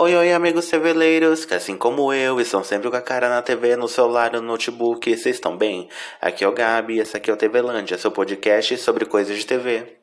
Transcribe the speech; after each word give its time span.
Oi, 0.00 0.14
oi, 0.14 0.32
amigos 0.32 0.66
cerveleiros, 0.66 1.44
que 1.44 1.54
assim 1.54 1.76
como 1.76 2.12
eu, 2.12 2.40
estão 2.40 2.62
sempre 2.62 2.88
com 2.88 2.94
a 2.94 3.02
cara 3.02 3.28
na 3.28 3.42
TV, 3.42 3.74
no 3.74 3.88
celular, 3.88 4.30
no 4.30 4.40
notebook, 4.40 5.10
vocês 5.10 5.34
estão 5.34 5.56
bem? 5.56 5.88
Aqui 6.20 6.44
é 6.44 6.48
o 6.48 6.52
Gabi 6.52 6.94
e 6.94 7.00
esse 7.00 7.16
aqui 7.16 7.28
é 7.28 7.34
o 7.34 7.36
TVlândia, 7.36 7.98
seu 7.98 8.12
podcast 8.12 8.78
sobre 8.78 9.04
coisas 9.04 9.36
de 9.36 9.44
TV. 9.44 9.98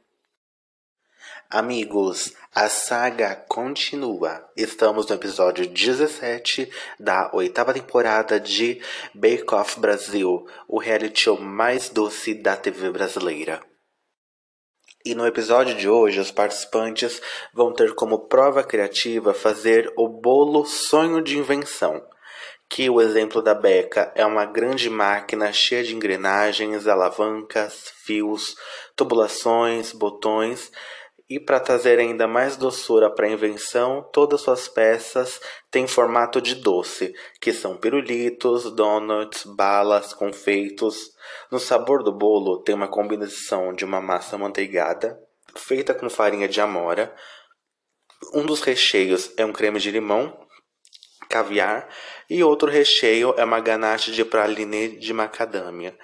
Amigos, 1.49 2.33
a 2.53 2.67
saga 2.67 3.37
continua. 3.47 4.45
Estamos 4.57 5.07
no 5.07 5.15
episódio 5.15 5.65
17 5.65 6.69
da 6.99 7.31
oitava 7.33 7.73
temporada 7.73 8.37
de 8.37 8.81
Bake 9.13 9.45
Off 9.53 9.79
Brasil, 9.79 10.45
o 10.67 10.77
reality 10.77 11.21
show 11.21 11.39
mais 11.39 11.87
doce 11.87 12.33
da 12.33 12.57
TV 12.57 12.91
brasileira. 12.91 13.61
E 15.07 15.13
no 15.13 15.27
episódio 15.27 15.75
de 15.75 15.87
hoje, 15.87 16.19
os 16.19 16.31
participantes 16.31 17.21
vão 17.53 17.71
ter 17.71 17.93
como 17.93 18.27
prova 18.27 18.63
criativa 18.63 19.35
fazer 19.35 19.93
o 19.95 20.07
bolo 20.07 20.65
sonho 20.65 21.21
de 21.21 21.37
invenção. 21.37 22.03
Que 22.67 22.89
o 22.89 22.99
exemplo 22.99 23.39
da 23.39 23.53
Beca 23.53 24.11
é 24.15 24.25
uma 24.25 24.45
grande 24.45 24.89
máquina 24.89 25.53
cheia 25.53 25.83
de 25.83 25.95
engrenagens, 25.95 26.87
alavancas, 26.87 27.93
fios, 28.03 28.55
tubulações, 28.95 29.91
botões 29.91 30.71
e 31.27 31.39
para 31.39 31.59
trazer 31.59 31.97
ainda 31.99 32.27
mais 32.27 32.55
doçura 32.55 33.09
para 33.09 33.25
a 33.25 33.31
invenção, 33.31 34.07
todas 34.13 34.41
suas 34.41 34.67
peças 34.67 35.41
têm 35.71 35.87
formato 35.87 36.39
de 36.39 36.55
doce, 36.55 37.13
que 37.41 37.51
são 37.51 37.77
pirulitos, 37.77 38.71
donuts, 38.71 39.43
balas, 39.43 40.13
confeitos. 40.13 41.11
No 41.51 41.59
sabor 41.59 42.03
do 42.03 42.11
bolo 42.11 42.61
tem 42.61 42.75
uma 42.75 42.87
combinação 42.87 43.73
de 43.73 43.83
uma 43.83 43.99
massa 43.99 44.37
manteigada, 44.37 45.19
feita 45.55 45.95
com 45.95 46.09
farinha 46.09 46.47
de 46.47 46.61
amora. 46.61 47.13
Um 48.33 48.45
dos 48.45 48.61
recheios 48.61 49.31
é 49.35 49.43
um 49.43 49.51
creme 49.51 49.79
de 49.79 49.89
limão, 49.89 50.45
caviar, 51.27 51.89
e 52.29 52.43
outro 52.43 52.69
recheio 52.69 53.33
é 53.35 53.43
uma 53.43 53.59
ganache 53.59 54.11
de 54.11 54.23
praline 54.23 54.99
de 54.99 55.11
macadâmia. 55.11 55.97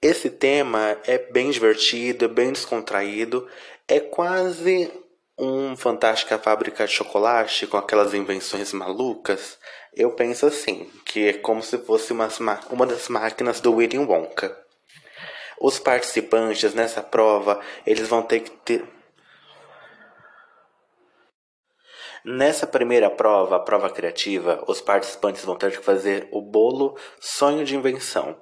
Esse 0.00 0.30
tema 0.30 0.96
é 1.04 1.18
bem 1.18 1.50
divertido, 1.50 2.26
é 2.26 2.28
bem 2.28 2.52
descontraído 2.52 3.48
é 3.88 3.98
quase 3.98 4.92
um 5.38 5.74
Fantástica 5.74 6.38
Fábrica 6.38 6.86
de 6.86 6.92
Chocolate 6.92 7.66
com 7.66 7.78
aquelas 7.78 8.12
invenções 8.12 8.72
malucas. 8.72 9.58
Eu 9.94 10.12
penso 10.12 10.46
assim, 10.46 10.90
que 11.06 11.28
é 11.28 11.32
como 11.32 11.62
se 11.62 11.78
fosse 11.78 12.12
uma, 12.12 12.28
das 12.86 13.08
máquinas 13.08 13.60
do 13.60 13.74
William 13.74 14.02
Wonka. 14.02 14.56
Os 15.60 15.78
participantes 15.78 16.74
nessa 16.74 17.02
prova, 17.02 17.60
eles 17.86 18.06
vão 18.06 18.22
ter 18.22 18.40
que 18.40 18.50
ter, 18.50 18.84
Nessa 22.24 22.66
primeira 22.66 23.08
prova, 23.08 23.56
a 23.56 23.60
prova 23.60 23.88
criativa, 23.88 24.62
os 24.66 24.80
participantes 24.80 25.44
vão 25.44 25.56
ter 25.56 25.70
que 25.70 25.84
fazer 25.84 26.28
o 26.30 26.42
bolo 26.42 26.98
Sonho 27.20 27.64
de 27.64 27.76
Invenção, 27.76 28.36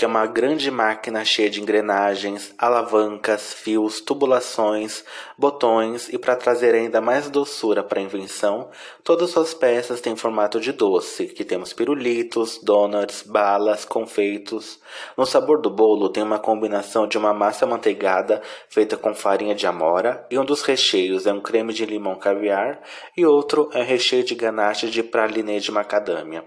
que 0.00 0.04
é 0.06 0.08
uma 0.08 0.24
grande 0.24 0.70
máquina 0.70 1.22
cheia 1.26 1.50
de 1.50 1.60
engrenagens, 1.60 2.54
alavancas, 2.56 3.52
fios, 3.52 4.00
tubulações, 4.00 5.04
botões 5.36 6.08
e 6.08 6.16
para 6.16 6.36
trazer 6.36 6.74
ainda 6.74 7.02
mais 7.02 7.28
doçura 7.28 7.82
para 7.82 8.00
a 8.00 8.02
invenção, 8.02 8.70
todas 9.04 9.28
suas 9.28 9.52
peças 9.52 10.00
têm 10.00 10.16
formato 10.16 10.58
de 10.58 10.72
doce, 10.72 11.26
que 11.26 11.44
temos 11.44 11.74
pirulitos, 11.74 12.58
donuts, 12.62 13.22
balas, 13.22 13.84
confeitos. 13.84 14.80
No 15.18 15.26
sabor 15.26 15.60
do 15.60 15.68
bolo 15.68 16.08
tem 16.08 16.22
uma 16.22 16.38
combinação 16.38 17.06
de 17.06 17.18
uma 17.18 17.34
massa 17.34 17.66
manteigada 17.66 18.40
feita 18.70 18.96
com 18.96 19.14
farinha 19.14 19.54
de 19.54 19.66
amora 19.66 20.26
e 20.30 20.38
um 20.38 20.46
dos 20.46 20.62
recheios 20.62 21.26
é 21.26 21.32
um 21.32 21.42
creme 21.42 21.74
de 21.74 21.84
limão 21.84 22.14
caviar 22.14 22.80
e 23.14 23.26
outro 23.26 23.68
é 23.74 23.82
recheio 23.82 24.24
de 24.24 24.34
ganache 24.34 24.88
de 24.88 25.02
pralinê 25.02 25.60
de 25.60 25.70
macadâmia. 25.70 26.42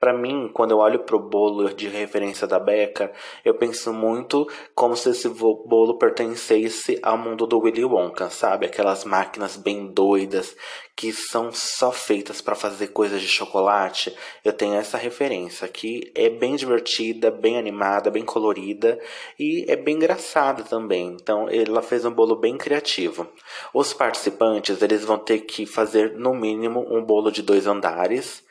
Para 0.00 0.12
mim, 0.12 0.50
quando 0.52 0.72
eu 0.72 0.78
olho 0.78 1.04
pro 1.04 1.18
bolo 1.18 1.72
de 1.72 1.88
referência 1.88 2.46
da 2.46 2.58
Beca, 2.58 3.12
eu 3.44 3.54
penso 3.54 3.92
muito 3.92 4.48
como 4.74 4.96
se 4.96 5.10
esse 5.10 5.28
bolo 5.28 5.96
pertencesse 5.96 6.98
ao 7.02 7.16
mundo 7.16 7.46
do 7.46 7.60
Willy 7.60 7.84
Wonka, 7.84 8.28
sabe? 8.28 8.66
Aquelas 8.66 9.04
máquinas 9.04 9.56
bem 9.56 9.86
doidas 9.86 10.56
que 10.96 11.12
são 11.12 11.50
só 11.52 11.90
feitas 11.90 12.40
para 12.40 12.54
fazer 12.54 12.88
coisas 12.88 13.20
de 13.20 13.28
chocolate. 13.28 14.14
Eu 14.44 14.52
tenho 14.52 14.74
essa 14.74 14.98
referência 14.98 15.66
que 15.68 16.12
é 16.14 16.28
bem 16.28 16.56
divertida, 16.56 17.30
bem 17.30 17.56
animada, 17.56 18.10
bem 18.10 18.24
colorida 18.24 19.00
e 19.38 19.64
é 19.68 19.76
bem 19.76 19.96
engraçada 19.96 20.64
também. 20.64 21.16
Então, 21.20 21.48
ela 21.48 21.80
fez 21.80 22.04
um 22.04 22.10
bolo 22.10 22.36
bem 22.36 22.58
criativo. 22.58 23.26
Os 23.72 23.92
participantes, 23.92 24.82
eles 24.82 25.04
vão 25.04 25.18
ter 25.18 25.40
que 25.40 25.64
fazer 25.64 26.12
no 26.16 26.34
mínimo 26.34 26.84
um 26.90 27.04
bolo 27.04 27.30
de 27.30 27.42
dois 27.42 27.66
andares 27.66 28.44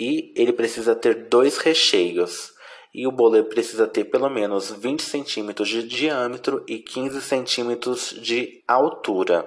e 0.00 0.32
ele 0.34 0.54
precisa 0.54 0.96
ter 0.96 1.28
dois 1.28 1.58
recheios. 1.58 2.54
E 2.92 3.06
o 3.06 3.12
bolo 3.12 3.44
precisa 3.44 3.86
ter 3.86 4.04
pelo 4.04 4.30
menos 4.30 4.70
20 4.70 5.02
centímetros 5.02 5.68
de 5.68 5.86
diâmetro 5.86 6.64
e 6.66 6.78
15 6.78 7.20
centímetros 7.20 8.16
de 8.18 8.64
altura. 8.66 9.46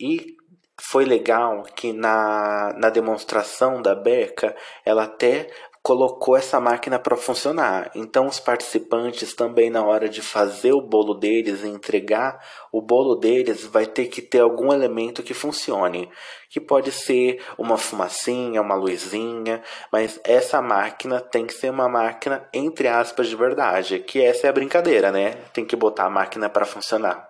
E 0.00 0.36
foi 0.80 1.04
legal 1.04 1.62
que 1.76 1.92
na, 1.92 2.74
na 2.76 2.90
demonstração 2.90 3.80
da 3.80 3.94
Beca 3.94 4.54
ela 4.84 5.04
até 5.04 5.48
colocou 5.82 6.36
essa 6.36 6.60
máquina 6.60 6.98
para 6.98 7.16
funcionar. 7.16 7.90
Então 7.94 8.26
os 8.26 8.38
participantes 8.38 9.34
também 9.34 9.68
na 9.68 9.84
hora 9.84 10.08
de 10.08 10.22
fazer 10.22 10.72
o 10.72 10.80
bolo 10.80 11.14
deles 11.14 11.62
e 11.62 11.68
entregar 11.68 12.40
o 12.70 12.80
bolo 12.80 13.16
deles 13.16 13.64
vai 13.66 13.84
ter 13.84 14.06
que 14.06 14.22
ter 14.22 14.40
algum 14.40 14.72
elemento 14.72 15.22
que 15.22 15.34
funcione, 15.34 16.08
que 16.48 16.60
pode 16.60 16.92
ser 16.92 17.42
uma 17.58 17.76
fumacinha, 17.76 18.62
uma 18.62 18.76
luzinha, 18.76 19.60
mas 19.92 20.20
essa 20.22 20.62
máquina 20.62 21.20
tem 21.20 21.46
que 21.46 21.54
ser 21.54 21.70
uma 21.70 21.88
máquina 21.88 22.48
entre 22.54 22.86
aspas 22.86 23.26
de 23.26 23.34
verdade, 23.34 23.98
que 23.98 24.22
essa 24.22 24.46
é 24.46 24.50
a 24.50 24.52
brincadeira, 24.52 25.10
né? 25.10 25.32
Tem 25.52 25.64
que 25.64 25.74
botar 25.74 26.04
a 26.04 26.10
máquina 26.10 26.48
para 26.48 26.64
funcionar. 26.64 27.28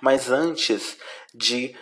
Mas 0.00 0.30
antes 0.30 0.96
de 1.34 1.74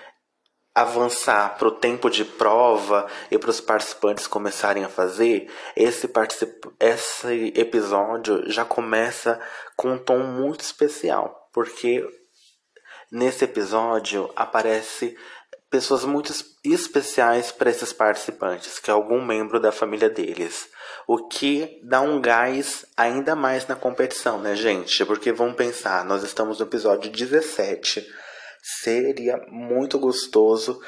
avançar 0.74 1.58
para 1.58 1.68
o 1.68 1.72
tempo 1.72 2.08
de 2.08 2.24
prova 2.24 3.06
e 3.30 3.38
para 3.38 3.50
os 3.50 3.60
participantes 3.60 4.26
começarem 4.26 4.84
a 4.84 4.88
fazer, 4.88 5.50
esse, 5.76 6.06
particip... 6.08 6.68
esse 6.78 7.52
episódio 7.56 8.48
já 8.50 8.64
começa 8.64 9.40
com 9.76 9.92
um 9.92 9.98
tom 9.98 10.18
muito 10.20 10.60
especial, 10.60 11.48
porque 11.52 12.06
nesse 13.10 13.44
episódio 13.44 14.30
aparece 14.36 15.16
pessoas 15.68 16.04
muito 16.04 16.32
especiais 16.64 17.52
para 17.52 17.70
esses 17.70 17.92
participantes, 17.92 18.78
que 18.78 18.90
é 18.90 18.94
algum 18.94 19.24
membro 19.24 19.60
da 19.60 19.70
família 19.70 20.10
deles. 20.10 20.68
O 21.06 21.28
que 21.28 21.80
dá 21.84 22.00
um 22.00 22.20
gás 22.20 22.84
ainda 22.96 23.36
mais 23.36 23.66
na 23.68 23.76
competição, 23.76 24.40
né, 24.40 24.56
gente? 24.56 25.04
Porque 25.04 25.32
vamos 25.32 25.54
pensar, 25.54 26.04
nós 26.04 26.24
estamos 26.24 26.58
no 26.58 26.66
episódio 26.66 27.10
17 27.10 28.04
Seria 28.78 29.36
muito 29.48 29.98
gostoso. 29.98 30.80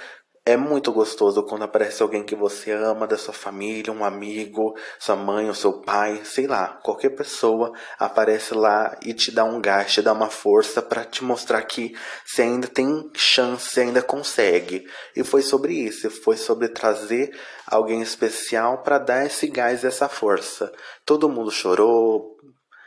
É 0.44 0.56
muito 0.56 0.93
gostoso 0.93 1.44
quando 1.44 1.62
aparece 1.62 2.03
alguém 2.03 2.25
que 2.25 2.34
você 2.34 2.72
ama, 2.72 3.06
da 3.06 3.16
sua 3.16 3.34
família, 3.34 3.93
um 3.93 4.04
amigo, 4.04 4.75
sua 4.98 5.15
mãe, 5.15 5.48
o 5.48 5.54
seu 5.54 5.81
pai, 5.81 6.21
sei 6.25 6.48
lá, 6.48 6.81
qualquer 6.82 7.10
pessoa 7.10 7.72
aparece 7.98 8.53
lá 8.54 8.98
e 9.04 9.15
te 9.15 9.31
dá 9.31 9.44
um 9.44 9.60
gás, 9.60 9.92
te 9.92 10.03
dá 10.03 10.12
uma 10.12 10.31
força 10.31 10.82
para 10.82 11.04
te 11.04 11.22
mostrar 11.22 11.62
que 11.62 11.94
você 12.25 12.42
ainda 12.42 12.66
tem 12.66 13.09
chance, 13.15 13.81
ainda 13.81 14.03
consegue. 14.03 14.84
E 15.15 15.22
foi 15.22 15.42
sobre 15.42 15.75
isso, 15.75 16.10
foi 16.10 16.37
sobre 16.37 16.69
trazer 16.69 17.31
alguém 17.66 18.03
especial 18.03 18.82
para 18.82 18.98
dar 18.98 19.26
esse 19.26 19.47
gás, 19.47 19.84
essa 19.84 20.09
força. 20.09 20.72
Todo 21.04 21.28
mundo 21.28 21.50
chorou, 21.53 22.37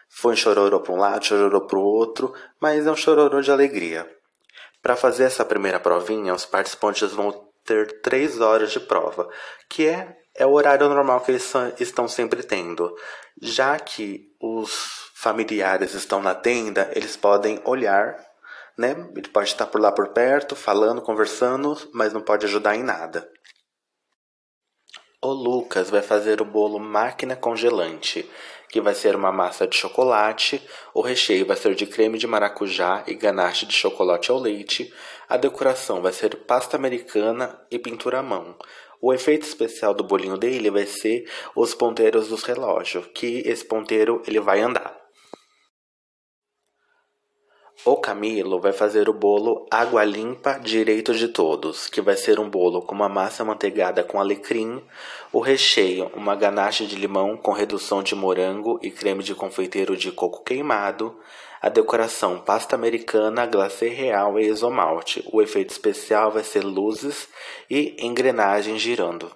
foi 0.10 0.34
um 0.34 0.38
chororô 0.38 0.82
para 0.82 0.94
um 0.94 0.98
lado, 0.98 1.26
chororô 1.26 1.68
para 1.68 1.80
o 1.80 1.84
outro, 1.84 2.34
mas 2.62 2.86
é 2.86 2.92
um 2.92 2.96
chororô 2.98 3.42
de 3.42 3.52
alegria. 3.52 4.15
Para 4.86 4.96
fazer 4.96 5.24
essa 5.24 5.44
primeira 5.44 5.80
provinha, 5.80 6.32
os 6.32 6.46
participantes 6.46 7.12
vão 7.12 7.32
ter 7.66 8.02
três 8.02 8.40
horas 8.40 8.72
de 8.72 8.80
prova, 8.80 9.28
que 9.68 9.88
é, 9.88 10.16
é 10.36 10.46
o 10.46 10.52
horário 10.52 10.88
normal 10.88 11.22
que 11.22 11.32
eles 11.32 11.52
estão 11.80 12.08
sempre 12.08 12.44
tendo. 12.44 12.96
Já 13.42 13.80
que 13.80 14.32
os 14.40 15.10
familiares 15.16 15.96
estão 15.96 16.22
na 16.22 16.36
tenda, 16.36 16.88
eles 16.94 17.18
podem 17.18 17.60
olhar, 17.66 18.16
né? 18.78 18.92
Ele 19.16 19.28
pode 19.30 19.50
estar 19.50 19.66
por 19.66 19.82
lá 19.82 19.92
por 19.92 20.10
perto, 20.10 20.56
falando, 20.56 21.02
conversando, 21.02 21.76
mas 21.92 22.14
não 22.14 22.22
pode 22.22 22.46
ajudar 22.46 22.76
em 22.76 22.84
nada. 22.84 23.28
O 25.26 25.34
Lucas 25.34 25.90
vai 25.90 26.04
fazer 26.04 26.40
o 26.40 26.46
bolo 26.46 26.78
máquina 26.78 27.36
congelante, 27.36 28.30
que 28.70 28.80
vai 28.80 28.94
ser 28.94 29.16
uma 29.16 29.32
massa 29.32 29.66
de 29.66 29.76
chocolate. 29.76 30.62
O 30.94 31.02
recheio 31.02 31.48
vai 31.48 31.58
ser 31.58 31.74
de 31.74 31.88
creme 31.88 32.20
de 32.20 32.28
maracujá 32.28 33.04
e 33.08 33.16
ganache 33.16 33.66
de 33.66 33.74
chocolate 33.74 34.30
ao 34.30 34.38
leite. 34.38 34.94
A 35.28 35.36
decoração 35.36 36.00
vai 36.00 36.14
ser 36.14 36.36
pasta 36.46 36.78
americana 36.78 37.60
e 37.72 37.80
pintura 37.80 38.20
à 38.20 38.22
mão. 38.22 38.56
O 39.02 39.12
efeito 39.12 39.48
especial 39.48 39.96
do 39.96 40.04
bolinho 40.04 40.38
dele 40.38 40.70
vai 40.70 40.86
ser 40.86 41.28
os 41.56 41.74
ponteiros 41.74 42.28
dos 42.28 42.44
relógios, 42.44 43.08
que 43.12 43.42
esse 43.48 43.66
ponteiro 43.66 44.22
ele 44.28 44.40
vai 44.40 44.62
andar. 44.62 45.05
O 47.88 47.98
Camilo 47.98 48.60
vai 48.60 48.74
fazer 48.74 49.08
o 49.08 49.14
bolo 49.14 49.68
Água 49.70 50.04
Limpa 50.04 50.58
Direito 50.58 51.14
de 51.14 51.28
Todos, 51.28 51.88
que 51.88 52.02
vai 52.02 52.18
ser 52.18 52.40
um 52.40 52.50
bolo 52.50 52.82
com 52.82 52.96
uma 52.96 53.08
massa 53.08 53.46
manteigada 53.46 54.04
com 54.04 54.20
alecrim, 54.20 54.82
o 55.32 55.40
recheio, 55.40 56.10
uma 56.16 56.36
ganache 56.36 56.88
de 56.88 56.96
limão 56.96 57.38
com 57.38 57.52
redução 57.52 58.02
de 58.02 58.16
morango 58.16 58.80
e 58.82 58.90
creme 58.90 59.22
de 59.22 59.36
confeiteiro 59.36 59.96
de 59.96 60.12
coco 60.12 60.44
queimado, 60.44 61.16
a 61.62 61.70
decoração 61.70 62.40
pasta 62.40 62.76
americana, 62.76 63.46
glacê 63.46 63.88
real 63.88 64.40
e 64.40 64.48
isomalte. 64.48 65.24
O 65.32 65.40
efeito 65.40 65.70
especial 65.70 66.32
vai 66.32 66.44
ser 66.44 66.64
luzes 66.64 67.30
e 67.70 67.96
engrenagens 68.04 68.82
girando. 68.82 69.32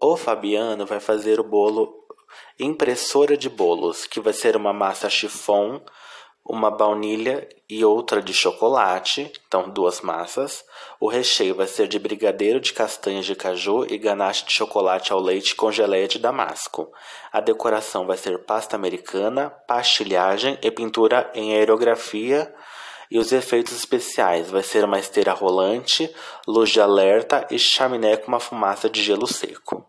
O 0.00 0.16
Fabiano 0.16 0.86
vai 0.86 1.00
fazer 1.00 1.40
o 1.40 1.44
bolo 1.44 1.92
impressora 2.60 3.36
de 3.36 3.50
bolos, 3.50 4.06
que 4.06 4.20
vai 4.20 4.32
ser 4.32 4.54
uma 4.54 4.72
massa 4.72 5.10
chiffon 5.10 5.80
uma 6.48 6.70
baunilha 6.70 7.46
e 7.68 7.84
outra 7.84 8.22
de 8.22 8.32
chocolate, 8.32 9.30
então 9.46 9.68
duas 9.68 10.00
massas. 10.00 10.64
O 10.98 11.06
recheio 11.06 11.54
vai 11.54 11.66
ser 11.66 11.86
de 11.86 11.98
brigadeiro 11.98 12.58
de 12.58 12.72
castanhas 12.72 13.26
de 13.26 13.34
caju 13.34 13.84
e 13.86 13.98
ganache 13.98 14.46
de 14.46 14.52
chocolate 14.52 15.12
ao 15.12 15.20
leite 15.20 15.54
com 15.54 15.70
geleia 15.70 16.08
de 16.08 16.18
damasco. 16.18 16.90
A 17.30 17.40
decoração 17.40 18.06
vai 18.06 18.16
ser 18.16 18.38
pasta 18.44 18.74
americana, 18.74 19.50
pastilhagem 19.68 20.58
e 20.62 20.70
pintura 20.70 21.30
em 21.34 21.54
aerografia. 21.54 22.52
E 23.10 23.18
os 23.18 23.32
efeitos 23.32 23.74
especiais 23.74 24.50
vai 24.50 24.62
ser 24.62 24.84
uma 24.84 24.98
esteira 24.98 25.32
rolante, 25.32 26.14
luz 26.46 26.70
de 26.70 26.80
alerta 26.80 27.46
e 27.50 27.58
chaminé 27.58 28.16
com 28.16 28.28
uma 28.28 28.40
fumaça 28.40 28.88
de 28.88 29.02
gelo 29.02 29.26
seco. 29.26 29.86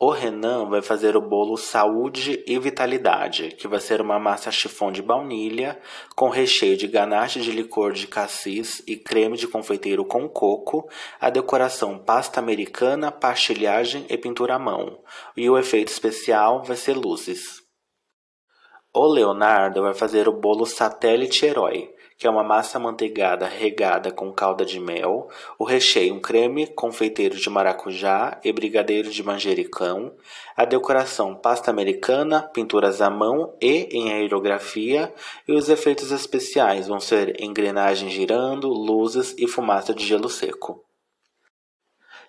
O 0.00 0.10
Renan 0.10 0.68
vai 0.68 0.80
fazer 0.80 1.16
o 1.16 1.20
bolo 1.20 1.56
Saúde 1.56 2.44
e 2.46 2.56
Vitalidade, 2.56 3.48
que 3.58 3.66
vai 3.66 3.80
ser 3.80 4.00
uma 4.00 4.16
massa 4.16 4.48
chifão 4.48 4.92
de 4.92 5.02
baunilha 5.02 5.76
com 6.14 6.28
recheio 6.28 6.76
de 6.76 6.86
ganache 6.86 7.40
de 7.40 7.50
licor 7.50 7.92
de 7.92 8.06
cassis 8.06 8.80
e 8.86 8.94
creme 8.94 9.36
de 9.36 9.48
confeiteiro 9.48 10.04
com 10.04 10.28
coco, 10.28 10.88
a 11.20 11.30
decoração 11.30 11.98
pasta 11.98 12.38
americana, 12.38 13.10
pastilhagem 13.10 14.06
e 14.08 14.16
pintura 14.16 14.54
à 14.54 14.58
mão. 14.58 15.02
E 15.36 15.50
o 15.50 15.58
efeito 15.58 15.88
especial 15.88 16.62
vai 16.62 16.76
ser 16.76 16.94
luzes. 16.94 17.60
O 18.94 19.04
Leonardo 19.04 19.82
vai 19.82 19.94
fazer 19.94 20.28
o 20.28 20.32
bolo 20.40 20.64
Satélite 20.64 21.44
Herói, 21.44 21.92
que 22.18 22.26
é 22.26 22.30
uma 22.30 22.42
massa 22.42 22.80
manteigada 22.80 23.46
regada 23.46 24.10
com 24.10 24.32
calda 24.32 24.64
de 24.64 24.80
mel, 24.80 25.28
o 25.56 25.62
recheio 25.62 26.12
um 26.12 26.20
creme 26.20 26.66
confeiteiro 26.66 27.36
de 27.36 27.48
maracujá 27.48 28.40
e 28.44 28.52
brigadeiro 28.52 29.08
de 29.08 29.22
manjericão, 29.22 30.12
a 30.56 30.64
decoração 30.64 31.36
pasta 31.36 31.70
americana, 31.70 32.42
pinturas 32.42 33.00
à 33.00 33.08
mão 33.08 33.54
e 33.62 33.88
em 33.92 34.12
aerografia, 34.12 35.14
e 35.46 35.52
os 35.52 35.68
efeitos 35.68 36.10
especiais 36.10 36.88
vão 36.88 36.98
ser 36.98 37.40
engrenagem 37.40 38.10
girando, 38.10 38.68
luzes 38.68 39.36
e 39.38 39.46
fumaça 39.46 39.94
de 39.94 40.04
gelo 40.04 40.28
seco. 40.28 40.84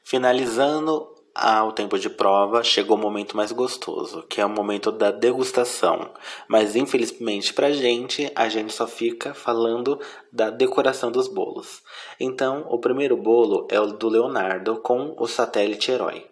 Finalizando 0.03 1.18
ao 1.33 1.71
tempo 1.71 1.97
de 1.97 2.09
prova, 2.09 2.63
chegou 2.63 2.97
o 2.97 2.99
momento 2.99 3.37
mais 3.37 3.51
gostoso, 3.51 4.23
que 4.23 4.41
é 4.41 4.45
o 4.45 4.49
momento 4.49 4.91
da 4.91 5.11
degustação. 5.11 6.11
Mas 6.47 6.75
infelizmente 6.75 7.53
pra 7.53 7.71
gente, 7.71 8.31
a 8.35 8.49
gente 8.49 8.73
só 8.73 8.87
fica 8.87 9.33
falando 9.33 9.99
da 10.31 10.49
decoração 10.49 11.11
dos 11.11 11.27
bolos. 11.27 11.81
Então, 12.19 12.65
o 12.69 12.79
primeiro 12.79 13.15
bolo 13.15 13.67
é 13.69 13.79
o 13.79 13.87
do 13.87 14.09
Leonardo 14.09 14.77
com 14.77 15.15
o 15.17 15.27
satélite 15.27 15.91
herói. 15.91 16.25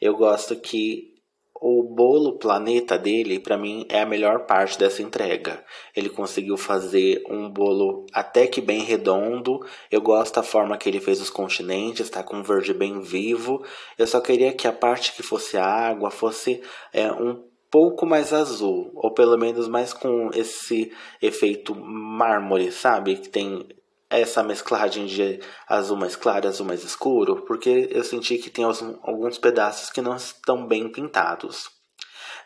Eu 0.00 0.16
gosto 0.16 0.54
que 0.56 1.15
o 1.60 1.82
bolo 1.82 2.38
planeta 2.38 2.98
dele, 2.98 3.38
para 3.38 3.56
mim, 3.56 3.86
é 3.88 4.00
a 4.00 4.06
melhor 4.06 4.46
parte 4.46 4.78
dessa 4.78 5.02
entrega. 5.02 5.64
Ele 5.94 6.08
conseguiu 6.08 6.56
fazer 6.56 7.22
um 7.28 7.50
bolo 7.50 8.06
até 8.12 8.46
que 8.46 8.60
bem 8.60 8.80
redondo. 8.80 9.60
Eu 9.90 10.00
gosto 10.00 10.34
da 10.34 10.42
forma 10.42 10.76
que 10.76 10.88
ele 10.88 11.00
fez 11.00 11.20
os 11.20 11.30
continentes, 11.30 12.10
tá 12.10 12.22
com 12.22 12.36
um 12.36 12.42
verde 12.42 12.74
bem 12.74 13.00
vivo. 13.00 13.64
Eu 13.98 14.06
só 14.06 14.20
queria 14.20 14.52
que 14.52 14.68
a 14.68 14.72
parte 14.72 15.14
que 15.14 15.22
fosse 15.22 15.56
água 15.56 16.10
fosse 16.10 16.62
é, 16.92 17.10
um 17.10 17.42
pouco 17.70 18.06
mais 18.06 18.32
azul, 18.32 18.90
ou 18.94 19.12
pelo 19.12 19.36
menos 19.36 19.68
mais 19.68 19.92
com 19.92 20.30
esse 20.34 20.92
efeito 21.20 21.74
mármore, 21.74 22.70
sabe? 22.70 23.16
Que 23.16 23.28
tem 23.28 23.66
essa 24.08 24.42
mesclagem 24.42 25.06
de 25.06 25.40
azul 25.68 25.96
mais 25.96 26.14
claro 26.14 26.46
azul 26.46 26.66
mais 26.66 26.84
escuro, 26.84 27.42
porque 27.46 27.88
eu 27.90 28.04
senti 28.04 28.38
que 28.38 28.50
tem 28.50 28.64
alguns 28.64 29.38
pedaços 29.38 29.90
que 29.90 30.00
não 30.00 30.16
estão 30.16 30.66
bem 30.66 30.90
pintados. 30.90 31.68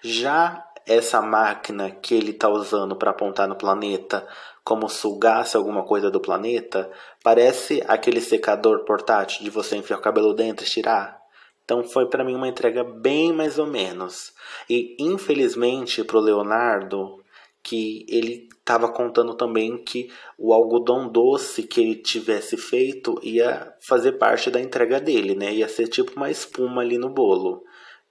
Já 0.02 0.64
essa 0.86 1.20
máquina 1.20 1.90
que 1.90 2.14
ele 2.14 2.30
está 2.30 2.48
usando 2.48 2.96
para 2.96 3.10
apontar 3.10 3.46
no 3.46 3.56
planeta, 3.56 4.26
como 4.64 4.88
sugasse 4.88 5.56
alguma 5.56 5.84
coisa 5.84 6.10
do 6.10 6.20
planeta, 6.20 6.90
parece 7.22 7.82
aquele 7.86 8.20
secador 8.20 8.84
portátil 8.84 9.44
de 9.44 9.50
você 9.50 9.76
enfiar 9.76 9.98
o 9.98 10.02
cabelo 10.02 10.34
dentro 10.34 10.64
e 10.64 10.68
tirar. 10.68 11.20
Então 11.64 11.84
foi 11.84 12.08
para 12.08 12.24
mim 12.24 12.34
uma 12.34 12.48
entrega 12.48 12.82
bem 12.82 13.32
mais 13.32 13.58
ou 13.58 13.66
menos. 13.66 14.32
E 14.68 14.96
infelizmente 14.98 16.02
para 16.02 16.16
o 16.16 16.20
Leonardo, 16.20 17.22
que 17.62 18.06
ele 18.08 18.48
estava 18.58 18.88
contando 18.88 19.34
também 19.34 19.76
que 19.82 20.10
o 20.38 20.52
algodão 20.52 21.08
doce 21.08 21.62
que 21.62 21.80
ele 21.80 21.96
tivesse 21.96 22.56
feito 22.56 23.18
ia 23.22 23.74
fazer 23.80 24.12
parte 24.12 24.50
da 24.50 24.60
entrega 24.60 25.00
dele, 25.00 25.34
né? 25.34 25.52
Ia 25.52 25.68
ser 25.68 25.88
tipo 25.88 26.12
uma 26.16 26.30
espuma 26.30 26.82
ali 26.82 26.96
no 26.98 27.10
bolo, 27.10 27.62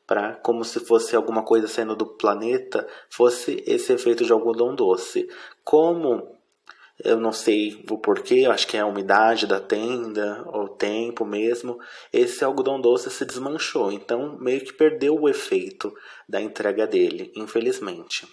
para 0.06 0.36
como 0.36 0.63
se 0.63 0.80
fosse 0.80 1.16
alguma 1.16 1.44
coisa 1.44 1.68
saindo 1.68 1.96
do 1.96 2.06
planeta, 2.06 2.88
fosse 3.10 3.63
esse 3.66 3.94
efeito 3.94 4.25
de 4.25 4.31
algodão 4.31 4.75
doce. 4.75 5.28
Como 5.63 6.38
eu 7.04 7.18
não 7.18 7.31
sei 7.31 7.81
o 7.90 7.98
porquê, 7.98 8.45
acho 8.45 8.68
que 8.68 8.75
é 8.75 8.81
a 8.81 8.86
umidade 8.86 9.48
da 9.48 9.60
tenda, 9.60 10.44
ou 10.48 10.68
tempo 10.68 11.25
mesmo. 11.25 11.80
Esse 12.12 12.44
algodão 12.44 12.81
doce 12.81 13.10
se 13.10 13.24
desmanchou, 13.24 13.92
então 13.92 14.38
meio 14.40 14.62
que 14.62 14.74
perdeu 14.74 15.16
o 15.16 15.30
efeito 15.30 15.94
da 16.28 16.42
entrega 16.42 16.86
dele, 16.86 17.31
infelizmente. 17.36 18.28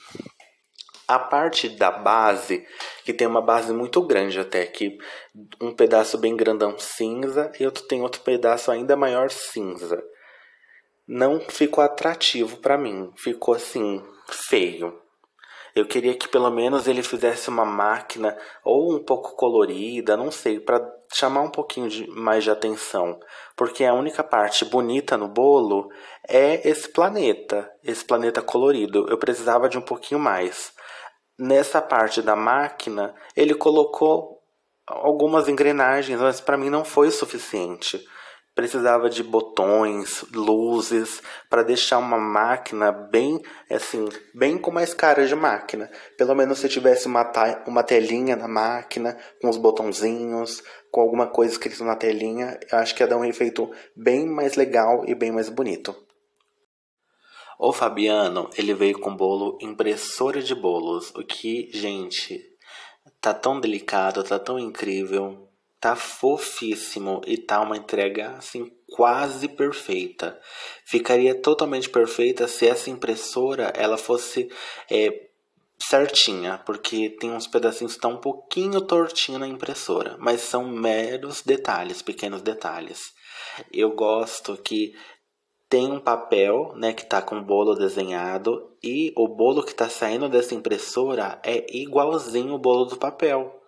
A 1.09 1.19
parte 1.19 1.69
da 1.69 1.91
base, 1.91 2.67
que 3.05 3.13
tem 3.13 3.27
uma 3.27 3.41
base 3.41 3.73
muito 3.73 4.03
grande 4.03 4.41
até, 4.41 4.67
que 4.67 4.99
um 5.61 5.73
pedaço 5.73 6.19
bem 6.19 6.37
grandão 6.37 6.77
cinza 6.79 7.53
e 7.61 7.65
outro 7.65 7.85
tem 7.85 8.03
outro 8.03 8.23
pedaço 8.23 8.73
ainda 8.73 8.97
maior 8.97 9.31
cinza. 9.31 10.03
Não 11.07 11.39
ficou 11.39 11.85
atrativo 11.85 12.57
para 12.57 12.77
mim, 12.77 13.13
ficou 13.17 13.55
assim 13.55 14.03
feio. 14.49 15.01
Eu 15.77 15.87
queria 15.87 16.15
que 16.15 16.27
pelo 16.27 16.51
menos 16.51 16.89
ele 16.89 17.03
fizesse 17.03 17.51
uma 17.51 17.65
máquina 17.65 18.37
ou 18.65 18.97
um 18.97 19.05
pouco 19.05 19.37
colorida, 19.37 20.17
não 20.17 20.31
sei, 20.33 20.59
para 20.59 20.81
chamar 21.13 21.43
um 21.43 21.51
pouquinho 21.51 21.89
de, 21.89 22.09
mais 22.11 22.43
de 22.43 22.51
atenção, 22.51 23.21
porque 23.55 23.85
a 23.85 23.95
única 23.95 24.25
parte 24.25 24.65
bonita 24.65 25.17
no 25.17 25.29
bolo 25.29 25.89
é 26.27 26.67
esse 26.69 26.89
planeta, 26.89 27.71
esse 27.85 28.05
planeta 28.05 28.41
colorido. 28.43 29.07
Eu 29.09 29.19
precisava 29.19 29.69
de 29.69 29.79
um 29.79 29.83
pouquinho 29.83 30.19
mais 30.19 30.73
nessa 31.39 31.81
parte 31.83 32.23
da 32.23 32.35
máquina, 32.35 33.15
ele 33.35 33.55
colocou 33.55 34.43
algumas 34.87 35.49
engrenagens, 35.49 36.21
mas 36.21 36.41
para 36.41 36.57
mim 36.57 36.71
não 36.71 36.85
foi 36.85 37.09
o 37.09 37.13
suficiente. 37.13 38.03
Precisava 38.55 39.11
de 39.11 39.23
botões, 39.23 40.25
luzes, 40.33 41.23
para 41.51 41.63
deixar 41.63 41.99
uma 41.99 42.17
máquina 42.17 42.91
bem, 42.91 43.43
assim, 43.71 44.09
bem 44.35 44.57
com 44.57 44.71
mais 44.71 44.95
cara 44.95 45.27
de 45.27 45.35
máquina. 45.35 45.91
Pelo 46.17 46.35
menos 46.35 46.61
se 46.61 46.69
tivesse 46.69 47.07
uma, 47.07 47.31
uma 47.67 47.83
telinha 47.83 48.35
na 48.35 48.49
máquina, 48.49 49.19
com 49.43 49.51
os 49.51 49.59
botãozinhos, 49.59 50.63
com 50.91 51.03
alguma 51.03 51.27
coisa 51.27 51.53
escrita 51.53 51.85
na 51.85 51.97
telinha, 51.97 52.59
eu 52.73 52.79
acho 52.79 52.95
que 52.95 53.03
ia 53.03 53.07
dar 53.07 53.19
um 53.19 53.27
efeito 53.27 53.71
bem 53.95 54.27
mais 54.27 54.55
legal 54.55 55.05
e 55.07 55.15
bem 55.15 55.31
mais 55.31 55.51
bonito. 55.51 56.06
O 57.59 57.73
Fabiano, 57.73 58.51
ele 58.57 58.75
veio 58.75 58.99
com 58.99 59.17
bolo 59.17 59.57
impressora 59.61 60.43
de 60.43 60.55
bolos, 60.55 61.11
o 61.15 61.25
que, 61.25 61.71
gente, 61.73 62.45
tá 63.21 63.33
tão 63.33 63.59
delicado, 63.59 64.23
tá 64.23 64.39
tão 64.39 64.59
incrível, 64.59 65.49
tá 65.81 65.97
fofíssimo 65.97 67.23
e 67.27 67.39
tá 67.39 67.61
uma 67.61 67.77
entrega 67.77 68.31
assim 68.33 68.71
quase 68.91 69.49
perfeita. 69.49 70.39
Ficaria 70.85 71.35
totalmente 71.35 71.89
perfeita 71.89 72.47
se 72.47 72.67
essa 72.67 72.91
impressora 72.91 73.73
ela 73.75 73.97
fosse 73.97 74.51
é, 74.91 75.29
certinha, 75.79 76.59
porque 76.59 77.11
tem 77.11 77.31
uns 77.31 77.47
pedacinhos 77.47 77.93
que 77.93 77.99
estão 77.99 78.13
um 78.13 78.21
pouquinho 78.21 78.81
tortinho 78.81 79.39
na 79.39 79.47
impressora, 79.47 80.17
mas 80.19 80.41
são 80.41 80.69
meros 80.69 81.43
detalhes, 81.43 82.03
pequenos 82.03 82.43
detalhes. 82.43 83.15
Eu 83.73 83.91
gosto 83.93 84.57
que 84.57 84.95
tem 85.69 85.91
um 85.91 85.99
papel, 85.99 86.73
né, 86.77 86.93
que 86.93 87.05
tá 87.05 87.21
com 87.21 87.39
o 87.39 87.45
bolo 87.45 87.75
desenhado 87.75 88.71
e 88.83 89.13
o 89.17 89.27
bolo 89.27 89.65
que 89.65 89.75
tá 89.75 89.89
saindo 89.89 90.29
dessa 90.29 90.55
impressora 90.55 91.41
é 91.43 91.67
igualzinho 91.77 92.55
o 92.55 92.59
bolo 92.59 92.85
do 92.85 92.97
papel. 92.97 93.63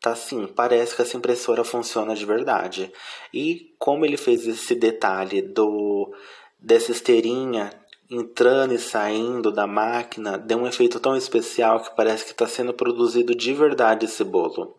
Tá 0.00 0.12
assim, 0.12 0.46
parece 0.46 0.96
que 0.96 1.02
essa 1.02 1.16
impressora 1.16 1.62
funciona 1.62 2.14
de 2.14 2.24
verdade. 2.24 2.92
E 3.32 3.74
como 3.78 4.04
ele 4.04 4.16
fez 4.16 4.46
esse 4.46 4.74
detalhe 4.74 5.42
do 5.42 6.12
dessa 6.58 6.92
esteirinha 6.92 7.70
entrando 8.10 8.74
e 8.74 8.78
saindo 8.78 9.50
da 9.50 9.66
máquina 9.66 10.36
deu 10.38 10.58
um 10.58 10.66
efeito 10.66 11.00
tão 11.00 11.16
especial 11.16 11.80
que 11.82 11.96
parece 11.96 12.24
que 12.24 12.32
está 12.32 12.46
sendo 12.46 12.74
produzido 12.74 13.34
de 13.34 13.54
verdade 13.54 14.06
esse 14.06 14.24
bolo. 14.24 14.76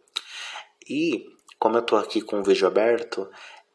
E, 0.90 1.26
como 1.58 1.78
eu 1.78 1.82
estou 1.82 1.98
aqui 1.98 2.22
com 2.22 2.40
o 2.40 2.44
vídeo 2.44 2.68
aberto, 2.68 3.30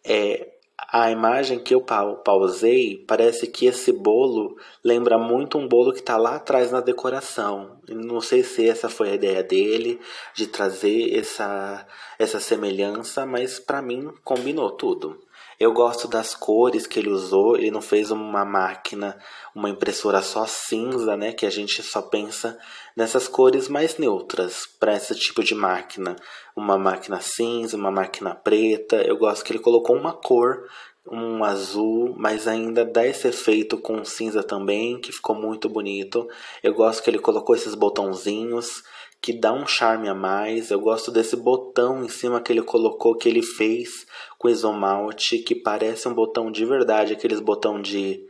é, 0.05 0.58
a 0.87 1.11
imagem 1.11 1.59
que 1.59 1.75
eu 1.75 1.81
pausei 1.81 3.05
parece 3.07 3.49
que 3.49 3.67
esse 3.67 3.91
bolo 3.93 4.57
lembra 4.83 5.19
muito 5.19 5.59
um 5.59 5.67
bolo 5.67 5.93
que 5.93 5.99
está 5.99 6.17
lá 6.17 6.37
atrás 6.37 6.71
na 6.71 6.81
decoração. 6.81 7.81
Não 7.89 8.21
sei 8.21 8.45
se 8.45 8.69
essa 8.69 8.89
foi 8.89 9.11
a 9.11 9.15
ideia 9.15 9.43
dele 9.43 10.01
de 10.35 10.47
trazer 10.47 11.19
essa, 11.19 11.87
essa 12.19 12.39
semelhança, 12.39 13.27
mas 13.27 13.59
para 13.59 13.83
mim 13.83 14.13
combinou 14.23 14.71
tudo. 14.71 15.19
Eu 15.59 15.73
gosto 15.73 16.07
das 16.07 16.35
cores 16.37 16.87
que 16.87 17.01
ele 17.01 17.09
usou. 17.09 17.57
Ele 17.57 17.71
não 17.71 17.83
fez 17.83 18.11
uma 18.13 18.45
máquina, 18.45 19.19
uma 19.55 19.69
impressora 19.69 20.23
só 20.23 20.47
cinza, 20.47 21.17
né? 21.17 21.33
Que 21.33 21.47
a 21.47 21.51
gente 21.51 21.83
só 21.83 22.01
pensa 22.01 22.57
nessas 22.97 23.27
cores 23.27 23.69
mais 23.69 23.99
neutras 23.99 24.67
para 24.79 24.95
esse 24.95 25.15
tipo 25.17 25.43
de 25.43 25.57
máquina. 25.57 26.15
Uma 26.55 26.79
máquina 26.79 27.21
cinza, 27.21 27.77
uma 27.77 27.91
máquina 27.91 28.35
preta. 28.35 28.97
Eu 29.03 29.17
gosto 29.17 29.45
que 29.45 29.53
ele 29.53 29.59
colocou 29.59 29.97
uma 29.97 30.13
cor 30.13 30.65
um 31.11 31.43
azul, 31.43 32.15
mas 32.17 32.47
ainda 32.47 32.85
dá 32.85 33.07
esse 33.07 33.29
efeito 33.29 33.79
com 33.79 34.05
cinza 34.05 34.43
também, 34.43 35.01
que 35.01 35.11
ficou 35.11 35.35
muito 35.35 35.69
bonito. 35.69 36.29
Eu 36.63 36.75
gosto 36.75 37.03
que 37.03 37.09
ele 37.09 37.19
colocou 37.19 37.57
esses 37.57 37.75
botãozinhos 37.75 38.83
que 39.21 39.33
dá 39.33 39.53
um 39.53 39.67
charme 39.67 40.09
a 40.09 40.15
mais. 40.15 40.71
Eu 40.71 40.81
gosto 40.81 41.11
desse 41.11 41.37
botão 41.37 42.05
em 42.05 42.09
cima 42.09 42.41
que 42.41 42.53
ele 42.53 42.63
colocou, 42.63 43.17
que 43.17 43.29
ele 43.29 43.43
fez 43.43 44.07
com 44.39 44.49
isomalte, 44.49 45.39
que 45.39 45.55
parece 45.55 46.09
um 46.09 46.15
botão 46.15 46.51
de 46.51 46.65
verdade, 46.65 47.13
aqueles 47.13 47.41
botão 47.41 47.81
de 47.81 48.25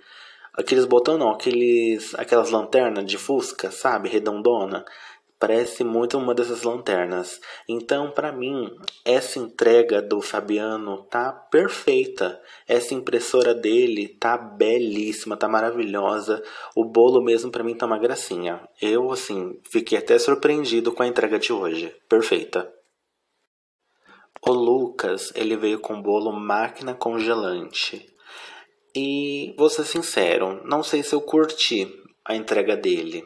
aqueles 0.55 0.85
botão 0.85 1.17
não, 1.17 1.31
aqueles 1.31 2.15
aquelas 2.17 2.51
lanternas 2.51 3.05
de 3.07 3.17
fusca, 3.17 3.71
sabe, 3.71 4.09
redondona. 4.09 4.85
Parece 5.39 5.85
muito 5.85 6.19
uma 6.19 6.35
dessas 6.35 6.65
lanternas. 6.65 7.41
Então, 7.69 8.11
para 8.11 8.33
mim, 8.33 8.69
essa 9.05 9.39
entrega 9.39 10.03
do 10.03 10.21
Fabiano 10.21 11.05
tá 11.05 11.31
perfeita. 11.31 12.41
Essa 12.67 12.93
impressora 12.93 13.55
dele 13.55 14.09
tá 14.09 14.37
belíssima, 14.37 15.37
tá 15.37 15.49
maravilhosa. 15.49 16.43
O 16.75 16.85
bolo 16.85 17.23
mesmo 17.23 17.53
para 17.53 17.63
mim 17.63 17.77
tá 17.77 17.87
uma 17.87 18.01
gracinha. 18.01 18.69
Eu 18.83 19.13
assim, 19.13 19.61
fiquei 19.71 19.97
até 19.97 20.19
surpreendido 20.19 20.91
com 20.91 21.05
a 21.05 21.07
entrega 21.07 21.39
de 21.39 21.53
hoje. 21.53 21.95
Perfeita. 22.09 22.73
O 24.45 24.51
Lucas, 24.51 25.33
ele 25.37 25.57
veio 25.57 25.79
com 25.79 26.03
bolo 26.03 26.33
máquina 26.33 26.95
congelante. 26.95 28.13
E 28.95 29.55
vou 29.57 29.71
ser 29.71 29.85
sincero, 29.85 30.61
não 30.65 30.83
sei 30.83 31.05
se 31.05 31.15
eu 31.15 31.21
curti 31.21 31.87
a 32.25 32.35
entrega 32.35 32.77
dele 32.77 33.25